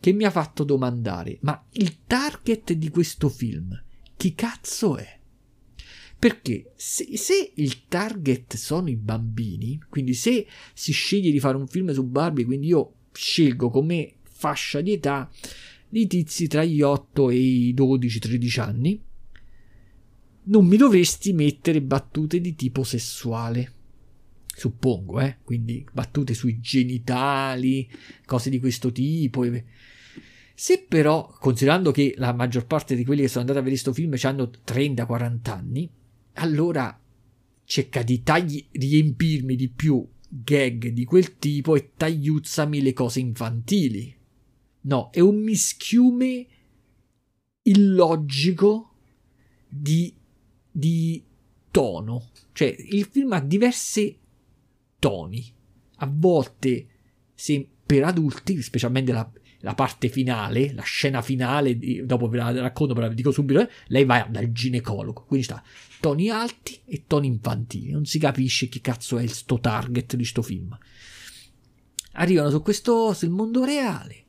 [0.00, 3.82] che mi ha fatto domandare, ma il target di questo film
[4.16, 5.20] chi cazzo è?
[6.24, 11.66] Perché se, se, il target sono i bambini, quindi se si sceglie di fare un
[11.66, 15.30] film su Barbie, quindi io scelgo come fascia di età
[15.90, 18.98] i tizi tra gli 8 e i 12-13 anni,
[20.44, 23.72] non mi dovresti mettere battute di tipo sessuale.
[24.46, 25.40] Suppongo, eh?
[25.44, 27.86] Quindi battute sui genitali,
[28.24, 29.44] cose di questo tipo.
[30.54, 33.92] Se però, considerando che la maggior parte di quelli che sono andati a vedere questo
[33.92, 35.90] film hanno 30-40 anni,
[36.34, 36.98] allora
[37.64, 44.14] cerca di tagli- riempirmi di più gag di quel tipo e tagliuzzami le cose infantili.
[44.82, 46.46] No, è un mischiume
[47.62, 48.94] illogico
[49.68, 50.14] di,
[50.70, 51.22] di
[51.70, 52.30] tono.
[52.52, 54.18] Cioè, il film ha diversi
[54.98, 55.52] toni.
[55.96, 56.86] A volte,
[57.34, 62.94] se per adulti, specialmente la, la parte finale, la scena finale, dopo ve la racconto,
[62.94, 65.62] ve la dico subito, eh, lei va dal ginecologo, quindi sta
[66.04, 70.24] toni alti e toni infantili, non si capisce chi cazzo è il sto target di
[70.26, 70.76] sto film.
[72.12, 74.24] Arrivano su questo, sul mondo reale,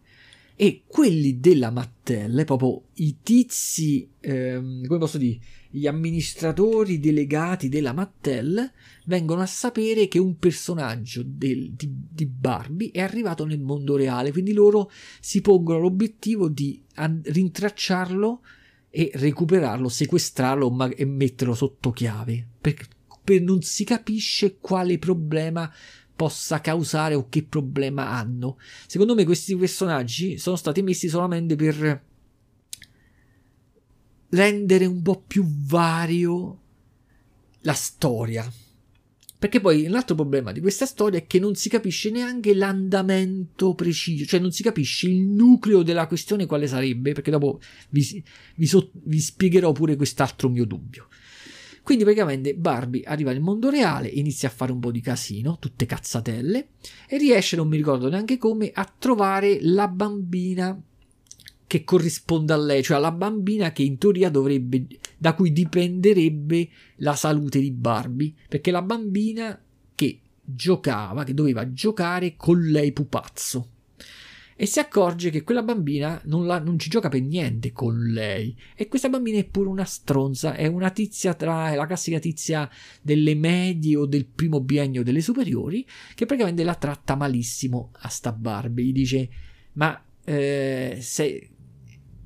[0.56, 5.38] e quelli della Mattel, proprio i tizi, ehm, come posso dire,
[5.70, 8.72] gli amministratori delegati della Mattel
[9.04, 14.32] vengono a sapere che un personaggio del, di, di, Barbie è arrivato nel mondo reale,
[14.32, 18.40] quindi loro si pongono l'obiettivo di rintracciarlo
[18.96, 22.86] e recuperarlo, sequestrarlo e metterlo sotto chiave, perché
[23.22, 25.70] per non si capisce quale problema
[26.16, 28.58] possa causare o che problema hanno.
[28.88, 32.04] Secondo me questi personaggi sono stati messi solamente per
[34.30, 36.62] rendere un po' più vario
[37.64, 38.50] la storia.
[39.38, 44.26] Perché poi l'altro problema di questa storia è che non si capisce neanche l'andamento preciso,
[44.26, 47.60] cioè non si capisce il nucleo della questione quale sarebbe, perché dopo
[47.90, 48.24] vi,
[48.56, 51.08] vi, so, vi spiegherò pure quest'altro mio dubbio.
[51.84, 55.86] Quindi praticamente Barbie arriva nel mondo reale, inizia a fare un po' di casino, tutte
[55.86, 56.70] cazzatelle,
[57.08, 60.82] e riesce, non mi ricordo neanche come, a trovare la bambina
[61.76, 67.16] che corrisponde a lei, cioè la bambina che in teoria dovrebbe, da cui dipenderebbe la
[67.16, 69.62] salute di Barbie, perché la bambina
[69.94, 73.72] che giocava, che doveva giocare con lei pupazzo.
[74.58, 78.56] e si accorge che quella bambina non, la, non, ci gioca per niente con lei.
[78.74, 82.70] E questa bambina è pure una stronza, è una tizia tra è la classica tizia
[83.02, 88.32] delle medie o del primo biennio delle superiori, che praticamente la tratta malissimo a sta
[88.32, 88.86] Barbie.
[88.86, 89.30] Gli dice:
[89.74, 91.50] Ma eh, se,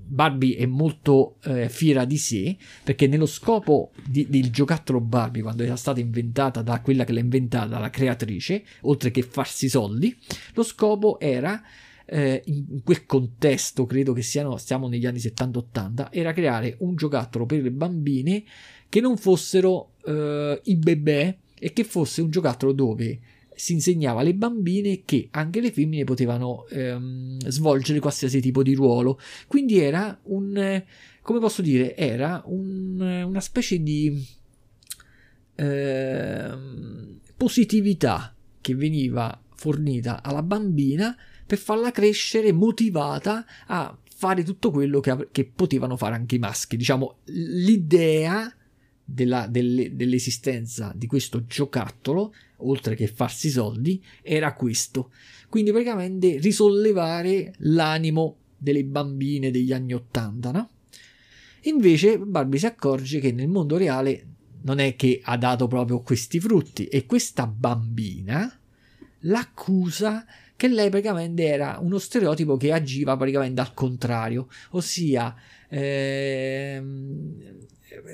[0.09, 5.63] Barbie è molto eh, fiera di sé perché nello scopo di, del giocattolo Barbie quando
[5.63, 10.17] era stata inventata da quella che l'ha inventata la creatrice oltre che farsi soldi
[10.53, 11.61] lo scopo era
[12.11, 17.45] eh, in quel contesto, credo che siano, stiamo negli anni 70-80, era creare un giocattolo
[17.45, 18.43] per le bambine
[18.89, 23.19] che non fossero eh, i bebè e che fosse un giocattolo dove
[23.59, 29.19] si insegnava alle bambine che anche le femmine potevano ehm, svolgere qualsiasi tipo di ruolo.
[29.47, 30.81] Quindi era un,
[31.21, 34.25] come posso dire, era un, una specie di
[35.55, 36.57] eh,
[37.35, 41.13] positività che veniva fornita alla bambina
[41.45, 46.77] per farla crescere motivata a fare tutto quello che, che potevano fare anche i maschi.
[46.77, 48.53] Diciamo, l'idea
[49.11, 55.11] della, delle, dell'esistenza di questo giocattolo, oltre che farsi soldi, era questo.
[55.49, 60.69] Quindi praticamente risollevare l'animo delle bambine degli anni Ottanta, no?
[61.63, 64.25] Invece Barbie si accorge che nel mondo reale
[64.61, 68.59] non è che ha dato proprio questi frutti e questa bambina
[69.23, 75.33] l'accusa che lei praticamente era uno stereotipo che agiva praticamente al contrario, ossia
[75.69, 77.33] ehm,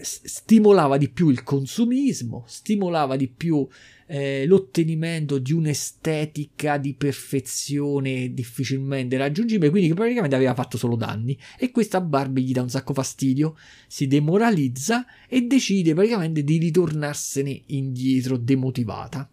[0.01, 3.67] stimolava di più il consumismo, stimolava di più
[4.07, 11.37] eh, l'ottenimento di un'estetica di perfezione difficilmente raggiungibile, quindi che praticamente aveva fatto solo danni.
[11.57, 13.57] E questa Barbie gli dà un sacco fastidio,
[13.87, 19.29] si demoralizza e decide praticamente di ritornarsene indietro demotivata.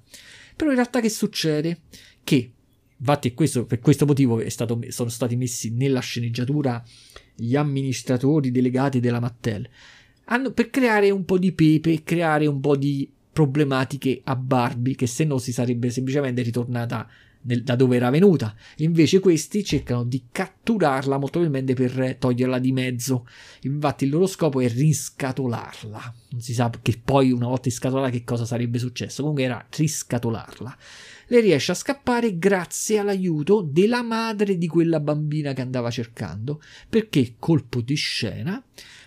[0.57, 1.81] Però in realtà che succede?
[2.23, 2.53] Che
[3.03, 6.81] Infatti, questo, per questo motivo stato, sono stati messi nella sceneggiatura
[7.35, 9.69] gli amministratori delegati della Mattel
[10.33, 15.07] hanno, per creare un po' di pepe, creare un po' di problematiche a Barbie, che
[15.07, 17.09] se no si sarebbe semplicemente ritornata
[17.43, 18.55] nel, da dove era venuta.
[18.79, 23.27] Invece questi cercano di catturarla molto probabilmente per toglierla di mezzo.
[23.63, 26.15] Infatti il loro scopo è riscatolarla.
[26.31, 29.21] Non si sa che poi una volta riscatolata che cosa sarebbe successo.
[29.21, 30.77] Comunque era riscatolarla
[31.33, 36.61] le riesce a scappare grazie all'aiuto della madre di quella bambina che andava cercando,
[36.91, 38.63] perché colpo di scena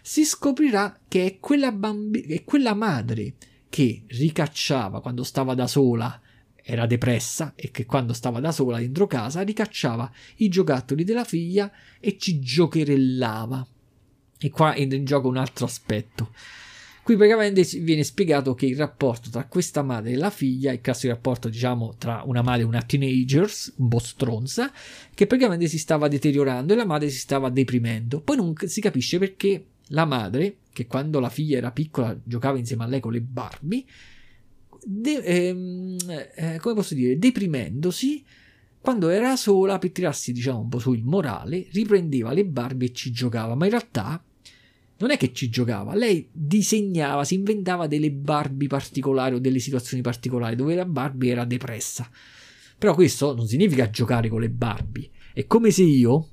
[0.08, 3.34] si scoprirà che è quella, bambi- è quella madre
[3.70, 6.22] che ricacciava quando stava da sola
[6.62, 11.72] era depressa e che quando stava da sola dentro casa ricacciava i giocattoli della figlia
[12.00, 13.66] e ci giocherellava.
[14.38, 16.34] E qua entra in gioco un altro aspetto.
[17.02, 21.14] Qui praticamente viene spiegato che il rapporto tra questa madre e la figlia, il classico
[21.14, 24.72] rapporto diciamo tra una madre e una teenagers, un po' stronza,
[25.16, 28.22] che praticamente si stava deteriorando e la madre si stava deprimendo.
[28.22, 32.84] Poi non si capisce perché la madre, che quando la figlia era piccola giocava insieme
[32.84, 33.86] a lei con le Barbie,
[34.84, 35.98] de- ehm,
[36.36, 38.24] eh, come posso dire, deprimendosi,
[38.80, 43.12] quando era sola per tirarsi diciamo un po' sul morale, riprendeva le Barbie e ci
[43.12, 44.24] giocava, ma in realtà
[44.98, 50.02] non è che ci giocava, lei disegnava, si inventava delle Barbie particolari o delle situazioni
[50.02, 52.10] particolari dove la Barbie era depressa.
[52.78, 55.10] Però questo non significa giocare con le Barbie.
[55.34, 56.30] È come se io,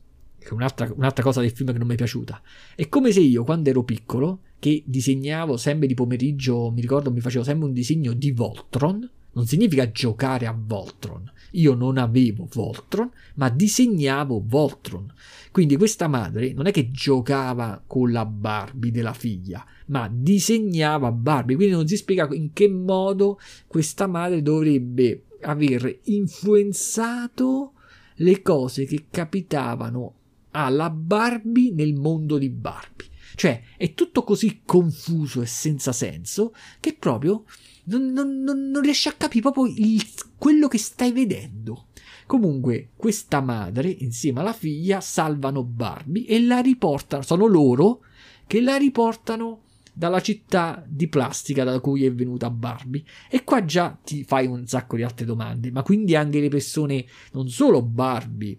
[0.51, 2.41] un'altra, un'altra cosa del film che non mi è piaciuta,
[2.75, 7.21] è come se io quando ero piccolo, che disegnavo sempre di pomeriggio, mi ricordo mi
[7.21, 11.31] facevo sempre un disegno di Voltron, non significa giocare a Voltron.
[11.53, 15.13] Io non avevo Voltron, ma disegnavo Voltron.
[15.51, 21.57] Quindi questa madre non è che giocava con la Barbie della figlia, ma disegnava Barbie.
[21.57, 27.73] Quindi non si spiega in che modo questa madre dovrebbe aver influenzato
[28.17, 30.15] le cose che capitavano
[30.53, 33.11] alla Barbie nel mondo di Barbie.
[33.35, 37.45] Cioè, è tutto così confuso e senza senso che proprio
[37.85, 40.03] non, non, non, non riesci a capire proprio il,
[40.37, 41.87] quello che stai vedendo.
[42.27, 47.23] Comunque, questa madre, insieme alla figlia, salvano Barbie e la riportano.
[47.23, 48.05] Sono loro
[48.47, 53.03] che la riportano dalla città di plastica da cui è venuta Barbie.
[53.29, 55.71] E qua già ti fai un sacco di altre domande.
[55.71, 58.59] Ma quindi anche le persone, non solo Barbie,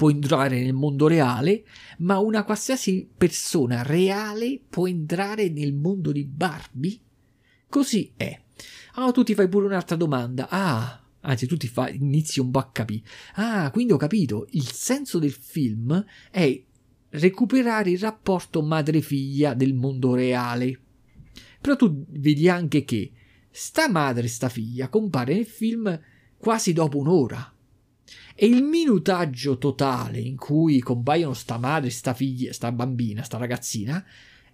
[0.00, 1.62] può entrare nel mondo reale,
[1.98, 6.98] ma una qualsiasi persona reale può entrare nel mondo di Barbie?
[7.68, 8.40] Così è.
[8.94, 10.48] Ah, tu ti fai pure un'altra domanda.
[10.48, 13.02] Ah, anzi, tu ti fai, inizi un po' a capire.
[13.34, 14.46] Ah, quindi ho capito.
[14.52, 16.64] Il senso del film è
[17.10, 20.80] recuperare il rapporto madre-figlia del mondo reale.
[21.60, 23.12] Però tu vedi anche che
[23.50, 26.00] sta madre e sta figlia compare nel film
[26.38, 27.54] quasi dopo un'ora.
[28.42, 34.02] E il minutaggio totale in cui compaiono sta madre, sta figlia, sta bambina, sta ragazzina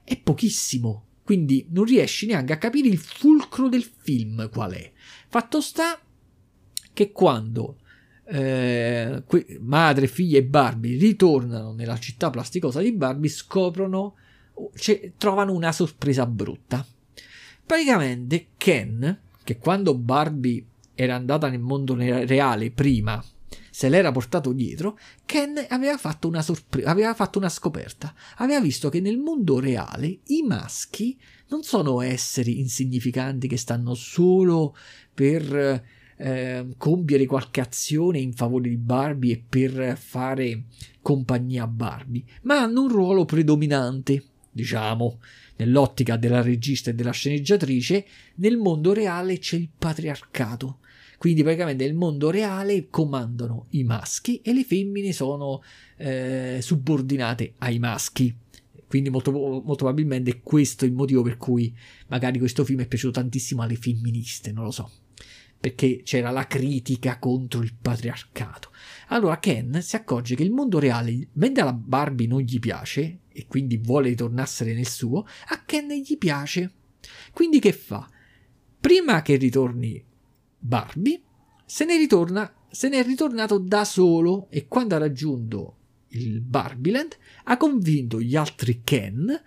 [0.02, 1.04] è pochissimo.
[1.22, 4.90] Quindi non riesci neanche a capire il fulcro del film qual è.
[5.28, 6.00] Fatto sta
[6.92, 7.78] che quando
[8.24, 9.22] eh,
[9.60, 14.16] madre, figlia e Barbie ritornano nella città plasticosa di Barbie, scoprono,
[14.74, 16.84] cioè, trovano una sorpresa brutta.
[17.64, 23.24] Praticamente Ken, che quando Barbie era andata nel mondo reale prima,
[23.76, 28.14] se l'era portato dietro, Ken aveva fatto una sorpresa, aveva fatto una scoperta.
[28.36, 31.14] Aveva visto che nel mondo reale i maschi
[31.48, 34.74] non sono esseri insignificanti che stanno solo
[35.12, 35.84] per
[36.16, 40.62] eh, compiere qualche azione in favore di Barbie e per fare
[41.02, 45.20] compagnia a Barbie, ma hanno un ruolo predominante, diciamo,
[45.56, 48.06] nell'ottica della regista e della sceneggiatrice,
[48.36, 50.78] nel mondo reale c'è il patriarcato.
[51.18, 55.62] Quindi praticamente nel mondo reale comandano i maschi e le femmine sono
[55.96, 58.34] eh, subordinate ai maschi.
[58.86, 61.74] Quindi molto, molto probabilmente questo è il motivo per cui
[62.06, 64.90] magari questo film è piaciuto tantissimo alle femministe, non lo so
[65.58, 68.70] perché c'era la critica contro il patriarcato.
[69.08, 73.46] Allora Ken si accorge che il mondo reale, mentre a Barbie non gli piace e
[73.48, 76.72] quindi vuole ritornarsene nel suo, a Ken gli piace.
[77.32, 78.08] Quindi che fa?
[78.78, 80.02] Prima che ritorni
[80.58, 81.20] Barbie,
[81.64, 85.76] se ne ritorna, se ne è ritornato da solo e quando ha raggiunto
[86.08, 89.42] il Barbieland ha convinto gli altri Ken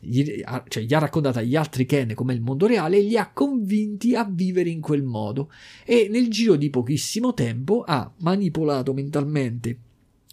[0.00, 3.30] gli, cioè, gli ha raccontato agli altri Ken com'è il mondo reale e li ha
[3.32, 5.50] convinti a vivere in quel modo.
[5.84, 9.78] E nel giro di pochissimo tempo ha manipolato mentalmente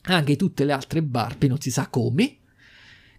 [0.04, 2.38] anche tutte le altre Barbie, non si sa come.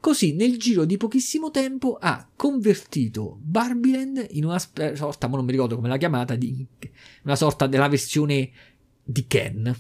[0.03, 5.53] Così nel giro di pochissimo tempo ha convertito Barbieland in una sorta, ma non mi
[5.53, 6.67] ricordo come l'ha chiamata, di
[7.23, 8.51] una sorta della versione
[9.05, 9.77] di Ken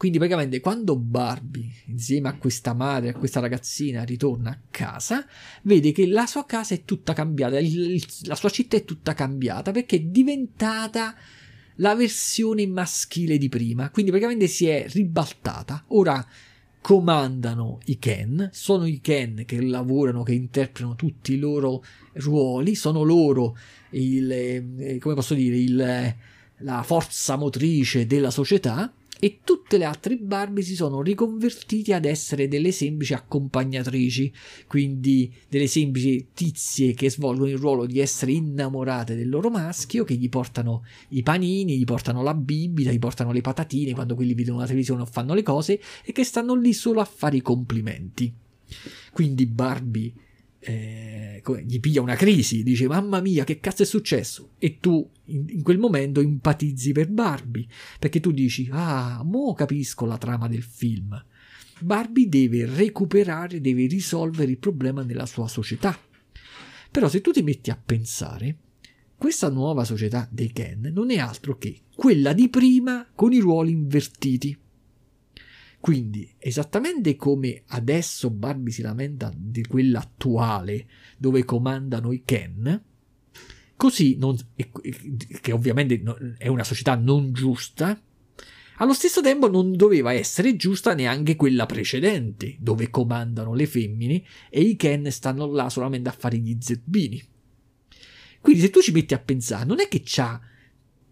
[0.00, 5.26] quindi praticamente quando Barbie, insieme a questa madre, a questa ragazzina, ritorna a casa,
[5.64, 9.72] vede che la sua casa è tutta cambiata, il, la sua città è tutta cambiata
[9.72, 11.14] perché è diventata
[11.76, 13.90] la versione maschile di prima.
[13.90, 15.84] Quindi praticamente si è ribaltata.
[15.88, 16.26] Ora
[16.80, 23.02] comandano i Ken, sono i Ken che lavorano, che interpretano tutti i loro ruoli, sono
[23.02, 23.56] loro
[23.90, 26.14] il, eh, come posso dire, il,
[26.58, 32.48] la forza motrice della società e tutte le altre Barbie si sono riconvertite ad essere
[32.48, 34.32] delle semplici accompagnatrici,
[34.66, 40.14] quindi delle semplici tizie che svolgono il ruolo di essere innamorate del loro maschio, che
[40.14, 44.60] gli portano i panini, gli portano la bibita, gli portano le patatine quando quelli vedono
[44.60, 48.32] la televisione o fanno le cose e che stanno lì solo a fare i complimenti.
[49.12, 50.12] Quindi Barbie
[50.60, 54.50] eh, gli piglia una crisi, dice mamma mia che cazzo è successo?
[54.58, 57.66] E tu in, in, quel momento empatizzi per Barbie
[57.98, 61.22] perché tu dici ah mo capisco la trama del film.
[61.80, 65.98] Barbie deve recuperare, deve risolvere il problema nella sua società.
[66.90, 68.56] Però se tu ti metti a pensare
[69.16, 73.70] questa nuova società dei Ken non è altro che quella di prima con i ruoli
[73.70, 74.56] invertiti
[75.80, 82.84] quindi, esattamente come adesso Barbie si lamenta di quella attuale dove comandano i Ken,
[83.76, 84.36] così, non,
[85.40, 86.02] che ovviamente
[86.36, 87.98] è una società non giusta,
[88.76, 94.60] allo stesso tempo non doveva essere giusta neanche quella precedente, dove comandano le femmine e
[94.60, 97.22] i Ken stanno là solamente a fare gli zerbini.
[98.40, 100.40] Quindi se tu ci metti a pensare, non è che c'ha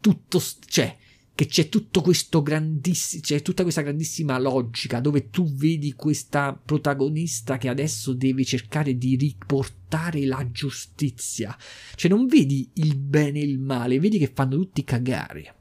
[0.00, 0.96] tutto, cioè,
[1.38, 7.58] che c'è tutto questo grandissimo, c'è tutta questa grandissima logica dove tu vedi questa protagonista
[7.58, 11.56] che adesso deve cercare di riportare la giustizia.
[11.94, 15.54] Cioè non vedi il bene e il male, vedi che fanno tutti cagare.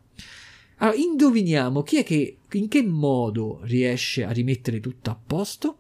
[0.78, 5.78] Allora, indoviniamo chi è che, in che modo riesce a rimettere tutto a posto?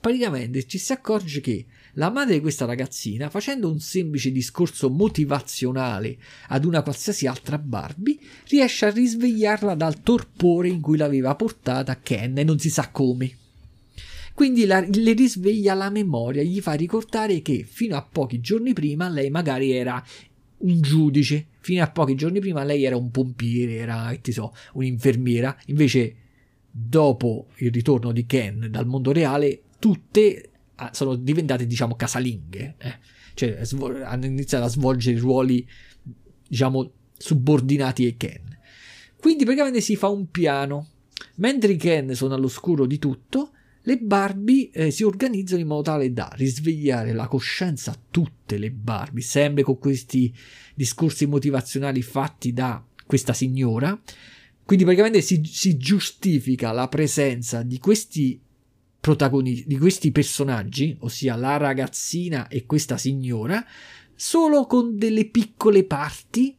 [0.00, 1.64] Praticamente ci si accorge che
[1.94, 6.18] la madre di questa ragazzina, facendo un semplice discorso motivazionale
[6.48, 8.18] ad una qualsiasi altra Barbie,
[8.48, 13.36] riesce a risvegliarla dal torpore in cui l'aveva portata Ken e non si sa come.
[14.34, 19.08] Quindi la, le risveglia la memoria, gli fa ricordare che fino a pochi giorni prima
[19.08, 20.02] lei magari era
[20.58, 25.56] un giudice, fino a pochi giorni prima lei era un pompiere, era, che so, un'infermiera,
[25.66, 26.16] invece
[26.68, 30.50] dopo il ritorno di Ken dal mondo reale, tutte
[30.92, 32.98] sono diventate diciamo casalinghe, eh?
[33.34, 35.66] cioè svol- hanno iniziato a svolgere ruoli
[36.48, 38.58] diciamo subordinati ai Ken.
[39.16, 40.88] Quindi praticamente si fa un piano,
[41.36, 43.52] mentre i Ken sono all'oscuro di tutto,
[43.86, 48.70] le Barbie eh, si organizzano in modo tale da risvegliare la coscienza a tutte le
[48.70, 50.34] Barbie, sempre con questi
[50.74, 53.98] discorsi motivazionali fatti da questa signora,
[54.64, 58.40] Quindi praticamente si, si giustifica la presenza di questi
[59.04, 63.62] protagonisti, di questi personaggi, ossia la ragazzina e questa signora,
[64.14, 66.56] solo con delle piccole parti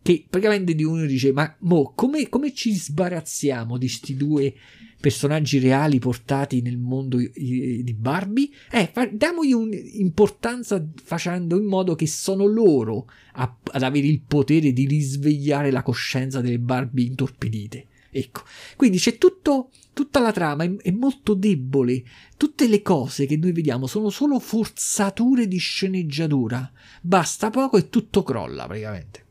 [0.00, 4.54] che praticamente di uno dice ma mo come, come ci sbarazziamo di questi due
[4.98, 8.48] personaggi reali portati nel mondo di Barbie?
[8.70, 14.72] Eh fa, damogli un'importanza facendo in modo che sono loro a, ad avere il potere
[14.72, 17.88] di risvegliare la coscienza delle Barbie intorpidite.
[18.10, 18.44] Ecco.
[18.76, 22.02] Quindi c'è tutto tutta la trama è, è molto debole
[22.36, 26.70] tutte le cose che noi vediamo sono solo forzature di sceneggiatura
[27.00, 29.22] basta poco e tutto crolla praticamente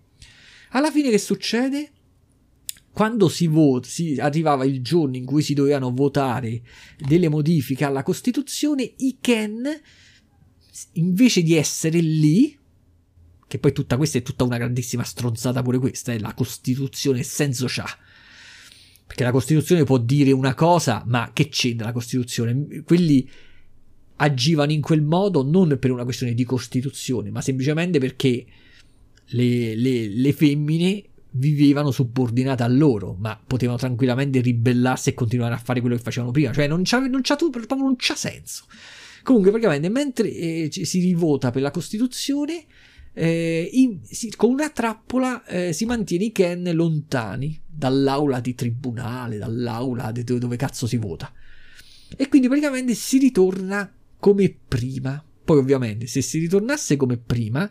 [0.72, 1.92] alla fine che succede?
[2.92, 6.62] Quando si, vota, si arrivava il giorno in cui si dovevano votare
[6.98, 9.64] delle modifiche alla Costituzione, i Ken,
[10.94, 12.58] invece di essere lì,
[13.48, 17.66] che poi tutta questa è tutta una grandissima stronzata pure questa, è la Costituzione senso
[17.68, 17.98] c'ha.
[19.12, 22.82] Perché la Costituzione può dire una cosa, ma che c'entra la Costituzione?
[22.86, 23.30] Quelli
[24.16, 28.46] agivano in quel modo non per una questione di Costituzione, ma semplicemente perché
[29.26, 35.58] le, le, le femmine vivevano subordinate a loro, ma potevano tranquillamente ribellarsi e continuare a
[35.58, 36.54] fare quello che facevano prima.
[36.54, 37.38] Cioè, non c'ha, non c'ha,
[37.76, 38.64] non c'ha senso.
[39.24, 42.64] Comunque, praticamente, mentre eh, si rivota per la Costituzione,
[43.14, 49.38] eh, in, si, con una trappola eh, si mantiene i Ken lontani dall'aula di tribunale,
[49.38, 51.32] dall'aula di dove, cazzo si vota.
[52.16, 55.24] E quindi praticamente si ritorna come prima.
[55.44, 57.70] Poi, ovviamente, se si ritornasse come prima,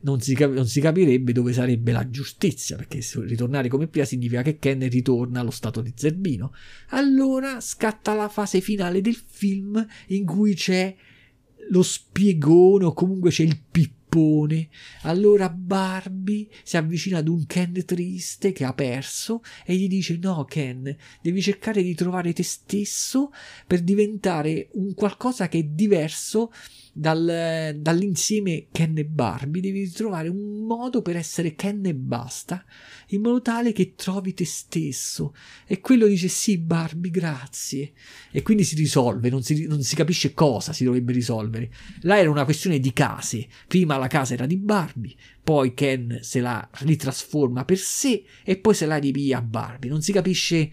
[0.00, 4.42] non si, cap- non si, capirebbe dove sarebbe la giustizia, perché ritornare come prima significa
[4.42, 6.52] che Ken ritorna allo stato di Zerbino.
[6.88, 10.94] Allora scatta la fase finale del film in cui c'è
[11.70, 13.58] lo spiegone o comunque c'è il
[14.14, 14.68] pippone.
[15.02, 20.44] Allora Barbie si avvicina ad un Ken triste che ha perso e gli dice no
[20.44, 23.32] Ken, devi cercare di trovare te stesso
[23.66, 26.52] per diventare un qualcosa che è diverso
[26.96, 32.64] dal, dall'insieme Ken e Barbie, devi trovare un modo per essere Ken e basta,
[33.08, 35.34] in modo tale che trovi te stesso.
[35.66, 37.92] E quello dice sì, Barbie, grazie.
[38.30, 41.70] E quindi si risolve, non si, non si capisce cosa si dovrebbe risolvere.
[42.02, 43.48] Là era una questione di case.
[43.66, 48.74] Prima la casa era di Barbie, poi Ken se la ritrasforma per sé e poi
[48.74, 49.90] se la ripia a Barbie.
[49.90, 50.70] Non si capisce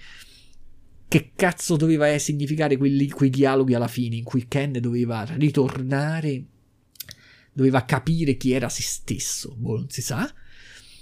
[1.12, 6.41] che cazzo doveva significare quelli, quei dialoghi alla fine in cui Ken doveva ritornare,
[7.51, 10.34] doveva capire chi era se stesso, boh, non si sa.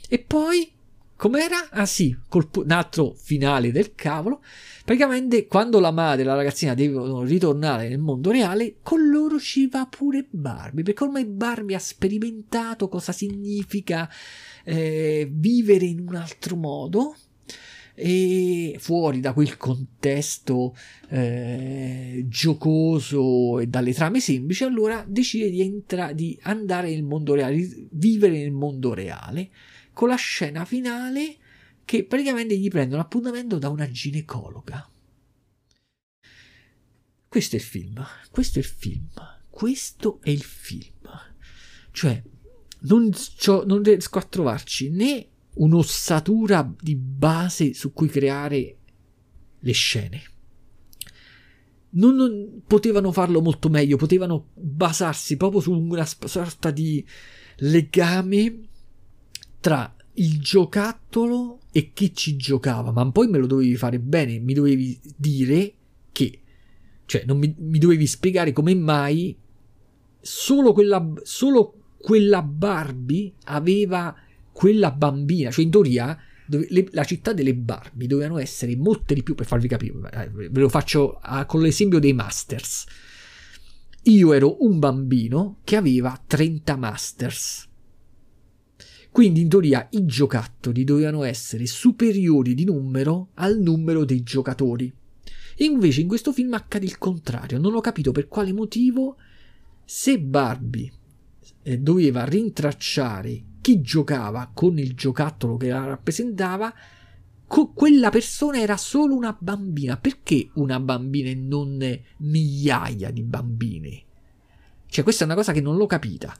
[0.10, 0.68] E poi,
[1.16, 1.70] com'era?
[1.70, 4.42] Ah sì, colpo, un altro finale del cavolo.
[4.84, 9.68] Praticamente quando la madre e la ragazzina devono ritornare nel mondo reale, con loro ci
[9.68, 14.10] va pure Barbie, perché ormai Barbie ha sperimentato cosa significa
[14.64, 17.16] eh, vivere in un altro modo
[18.02, 20.74] e fuori da quel contesto
[21.10, 27.88] eh, giocoso e dalle trame semplici, allora decide di, entra- di andare nel mondo reale,
[27.92, 29.50] vivere nel mondo reale,
[29.92, 31.36] con la scena finale
[31.84, 34.90] che praticamente gli prendono appuntamento da una ginecologa.
[37.28, 39.10] Questo è il film, questo è il film,
[39.50, 41.10] questo è il film.
[41.92, 42.24] Cioè,
[42.82, 43.12] non,
[43.66, 48.78] non riesco a trovarci né un'ossatura di base su cui creare
[49.60, 50.22] le scene.
[51.92, 57.04] Non, non, potevano farlo molto meglio, potevano basarsi proprio su una sorta di
[57.58, 58.60] legame
[59.60, 64.54] tra il giocattolo e chi ci giocava, ma poi me lo dovevi fare bene, mi
[64.54, 65.74] dovevi dire
[66.12, 66.42] che,
[67.06, 69.36] cioè non mi, mi dovevi spiegare come mai
[70.22, 74.16] solo quella, solo quella Barbie aveva
[74.60, 79.24] quella bambina, cioè in teoria dove, le, la città delle Barbie dovevano essere molte di
[79.24, 82.84] più per farvi capire, eh, ve lo faccio a, con l'esempio dei Masters.
[84.04, 87.70] Io ero un bambino che aveva 30 Masters.
[89.10, 94.94] Quindi in teoria i giocattoli dovevano essere superiori di numero al numero dei giocatori.
[95.60, 97.60] invece in questo film accade il contrario.
[97.60, 99.16] Non ho capito per quale motivo
[99.86, 100.92] se Barbie
[101.64, 106.74] eh, doveva rintracciare chi giocava con il giocattolo che la rappresentava,
[107.46, 109.98] co- quella persona era solo una bambina.
[109.98, 111.78] Perché una bambina e non
[112.18, 114.04] migliaia di bambine?
[114.88, 116.36] Cioè, questa è una cosa che non l'ho capita.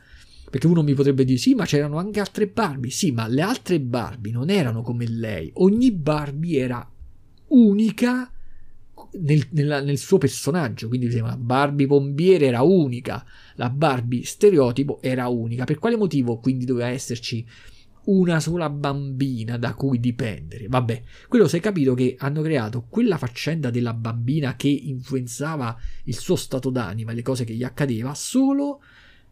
[0.50, 2.90] Perché uno mi potrebbe dire: sì, ma c'erano anche altre Barbie.
[2.90, 5.52] Sì, ma le altre Barbie non erano come lei.
[5.56, 6.92] Ogni Barbie era
[7.50, 8.32] unica
[9.14, 10.88] nel, nel, nel, suo personaggio.
[10.88, 15.66] Quindi la Barbie pompiere era unica, la Barbie stereotipo era unica.
[15.66, 17.46] Per quale motivo quindi doveva esserci
[18.06, 20.68] una sola bambina da cui dipendere.
[20.68, 26.18] Vabbè, quello si è capito che hanno creato quella faccenda della bambina che influenzava il
[26.18, 28.82] suo stato d'anima, le cose che gli accadeva, solo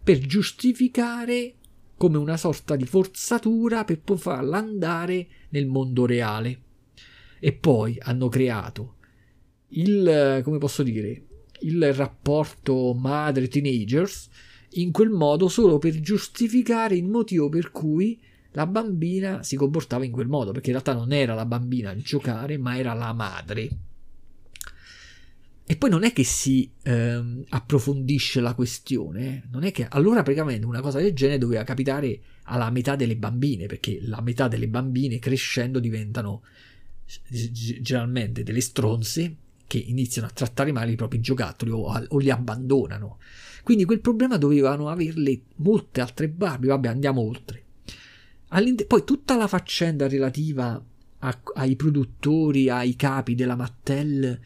[0.03, 1.55] per giustificare
[1.97, 6.61] come una sorta di forzatura per poi farla andare nel mondo reale.
[7.39, 8.96] E poi hanno creato
[9.69, 11.23] il, come posso dire,
[11.61, 14.29] il rapporto madre-teenagers
[14.71, 18.19] in quel modo solo per giustificare il motivo per cui
[18.51, 21.97] la bambina si comportava in quel modo, perché in realtà non era la bambina a
[21.97, 23.69] giocare, ma era la madre.
[25.69, 29.43] E poi non è che si ehm, approfondisce la questione, eh.
[29.51, 33.65] non è che allora praticamente una cosa del genere doveva capitare alla metà delle bambine,
[33.67, 36.41] perché la metà delle bambine crescendo diventano
[37.29, 39.35] generalmente delle stronze
[39.67, 43.19] che iniziano a trattare male i propri giocattoli o, o li abbandonano.
[43.63, 47.63] Quindi quel problema dovevano averle molte altre Barbie, vabbè andiamo oltre.
[48.87, 50.81] Poi tutta la faccenda relativa
[51.19, 54.39] a, ai produttori, ai capi della Mattel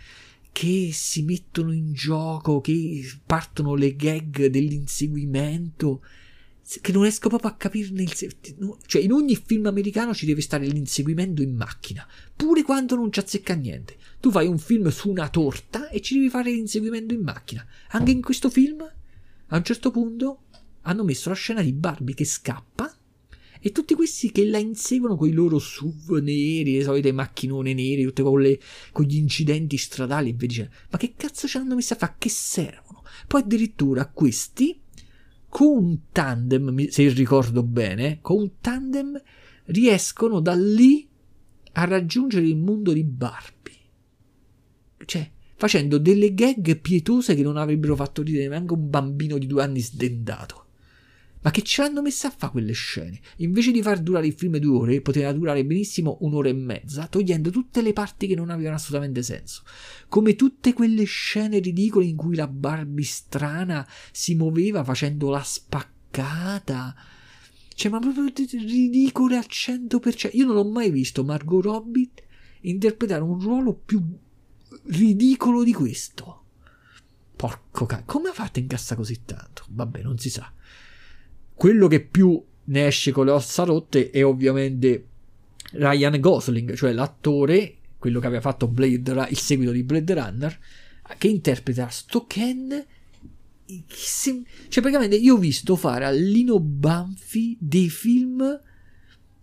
[0.51, 6.03] che si mettono in gioco, che partono le gag dell'inseguimento,
[6.79, 8.13] che non riesco proprio a capirne il
[8.85, 13.19] cioè in ogni film americano ci deve stare l'inseguimento in macchina, pure quando non ci
[13.19, 13.97] azzecca niente.
[14.21, 17.65] Tu fai un film su una torta e ci devi fare l'inseguimento in macchina.
[17.89, 18.81] Anche in questo film,
[19.47, 20.43] a un certo punto,
[20.83, 22.95] hanno messo la scena di Barbie che scappa
[23.63, 28.03] e tutti questi che la inseguono con i loro SUV neri, le solite macchinone nere,
[28.03, 28.59] tutte con, le,
[28.91, 30.71] con gli incidenti stradali e via dicendo.
[30.89, 32.15] Ma che cazzo ci hanno messo a fare?
[32.17, 33.03] Che servono?
[33.27, 34.80] Poi addirittura questi,
[35.51, 39.21] con un tandem, se ricordo bene, con un tandem
[39.65, 41.05] riescono da lì
[41.73, 43.79] a raggiungere il mondo di Barbie.
[45.03, 49.61] Cioè, facendo delle gag pietose che non avrebbero fatto ridere neanche un bambino di due
[49.61, 50.67] anni sdendato.
[51.43, 53.19] Ma che ce l'hanno messa a fare quelle scene?
[53.37, 57.49] Invece di far durare il film due ore, poteva durare benissimo un'ora e mezza, togliendo
[57.49, 59.63] tutte le parti che non avevano assolutamente senso.
[60.07, 66.95] Come tutte quelle scene ridicole in cui la Barbie strana si muoveva facendo la spaccata.
[67.73, 70.29] Cioè, ma proprio ridicole al 100%.
[70.33, 72.09] Io non ho mai visto Margot Robbie
[72.61, 73.99] interpretare un ruolo più
[74.83, 76.43] ridicolo di questo.
[77.35, 79.65] Porco cazzo, come ha fatto a incassare così tanto?
[79.69, 80.53] Vabbè, non si sa.
[81.61, 85.05] Quello che più ne esce con le ossa rotte è ovviamente
[85.73, 90.59] Ryan Gosling, cioè l'attore, quello che aveva fatto Blade, il seguito di Blade Runner,
[91.19, 92.83] che interpreta sto Ken.
[93.67, 98.39] Cioè, praticamente io ho visto fare a Lino Banfi dei film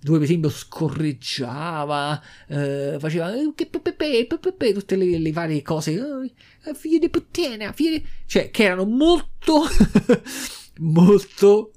[0.01, 3.53] dove per esempio scorreggiava, eh, faceva eh,
[4.73, 5.93] tutte le, le, varie cose,
[6.65, 8.07] eh, figli di puttana, figli di...
[8.27, 9.63] cioè che erano molto,
[10.79, 11.75] molto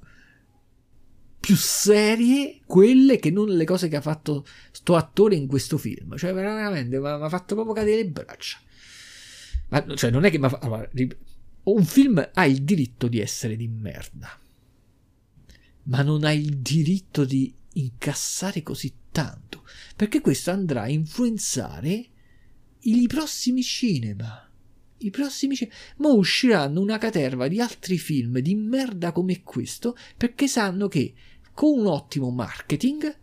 [1.41, 6.15] più serie quelle che non le cose che ha fatto sto attore in questo film.
[6.15, 8.59] Cioè, veramente mi ha fatto proprio cadere le braccia.
[9.69, 10.87] Ma cioè, non è che mi ha fatto.
[11.63, 14.39] Un film ha il diritto di essere di merda,
[15.83, 19.63] ma non ha il diritto di incassare così tanto,
[19.95, 22.05] perché questo andrà a influenzare
[22.81, 24.47] i prossimi cinema.
[24.97, 25.75] I prossimi cinema.
[25.97, 31.13] Ma usciranno una caterva di altri film di merda come questo perché sanno che
[31.61, 33.15] con un ottimo marketing,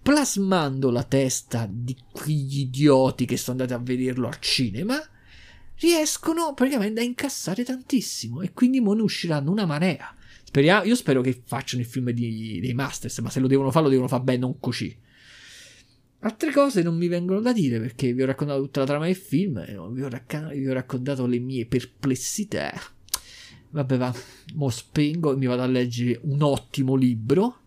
[0.00, 4.96] plasmando la testa di quegli idioti che sono andati a vederlo al cinema,
[5.80, 10.14] riescono praticamente a incassare tantissimo e quindi ne usciranno una marea.
[10.44, 13.86] Speriamo, io spero che facciano il film di, dei Masters, ma se lo devono fare
[13.86, 14.96] lo devono fare bene, non così.
[16.20, 19.16] Altre cose non mi vengono da dire perché vi ho raccontato tutta la trama del
[19.16, 22.72] film, vi ho, racc- vi ho raccontato le mie perplessità.
[23.76, 24.14] Vabbè, va,
[24.54, 27.60] mo spengo e mi vado a leggere un ottimo libro.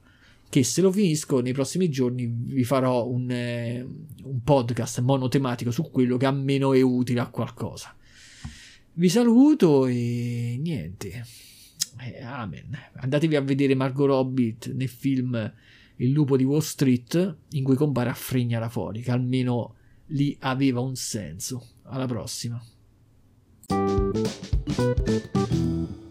[0.49, 3.87] Che se lo finisco nei prossimi giorni vi farò un, eh,
[4.23, 7.95] un podcast monotematico su quello che almeno è utile a qualcosa.
[8.93, 11.23] Vi saluto e niente.
[12.01, 12.75] Eh, amen.
[12.95, 15.53] Andatevi a vedere Margot Robbie nel film
[15.97, 19.75] Il lupo di Wall Street, in cui compare a Frignara fuori, che almeno
[20.07, 21.67] lì aveva un senso.
[21.83, 22.59] Alla prossima.
[24.79, 26.08] Thank you.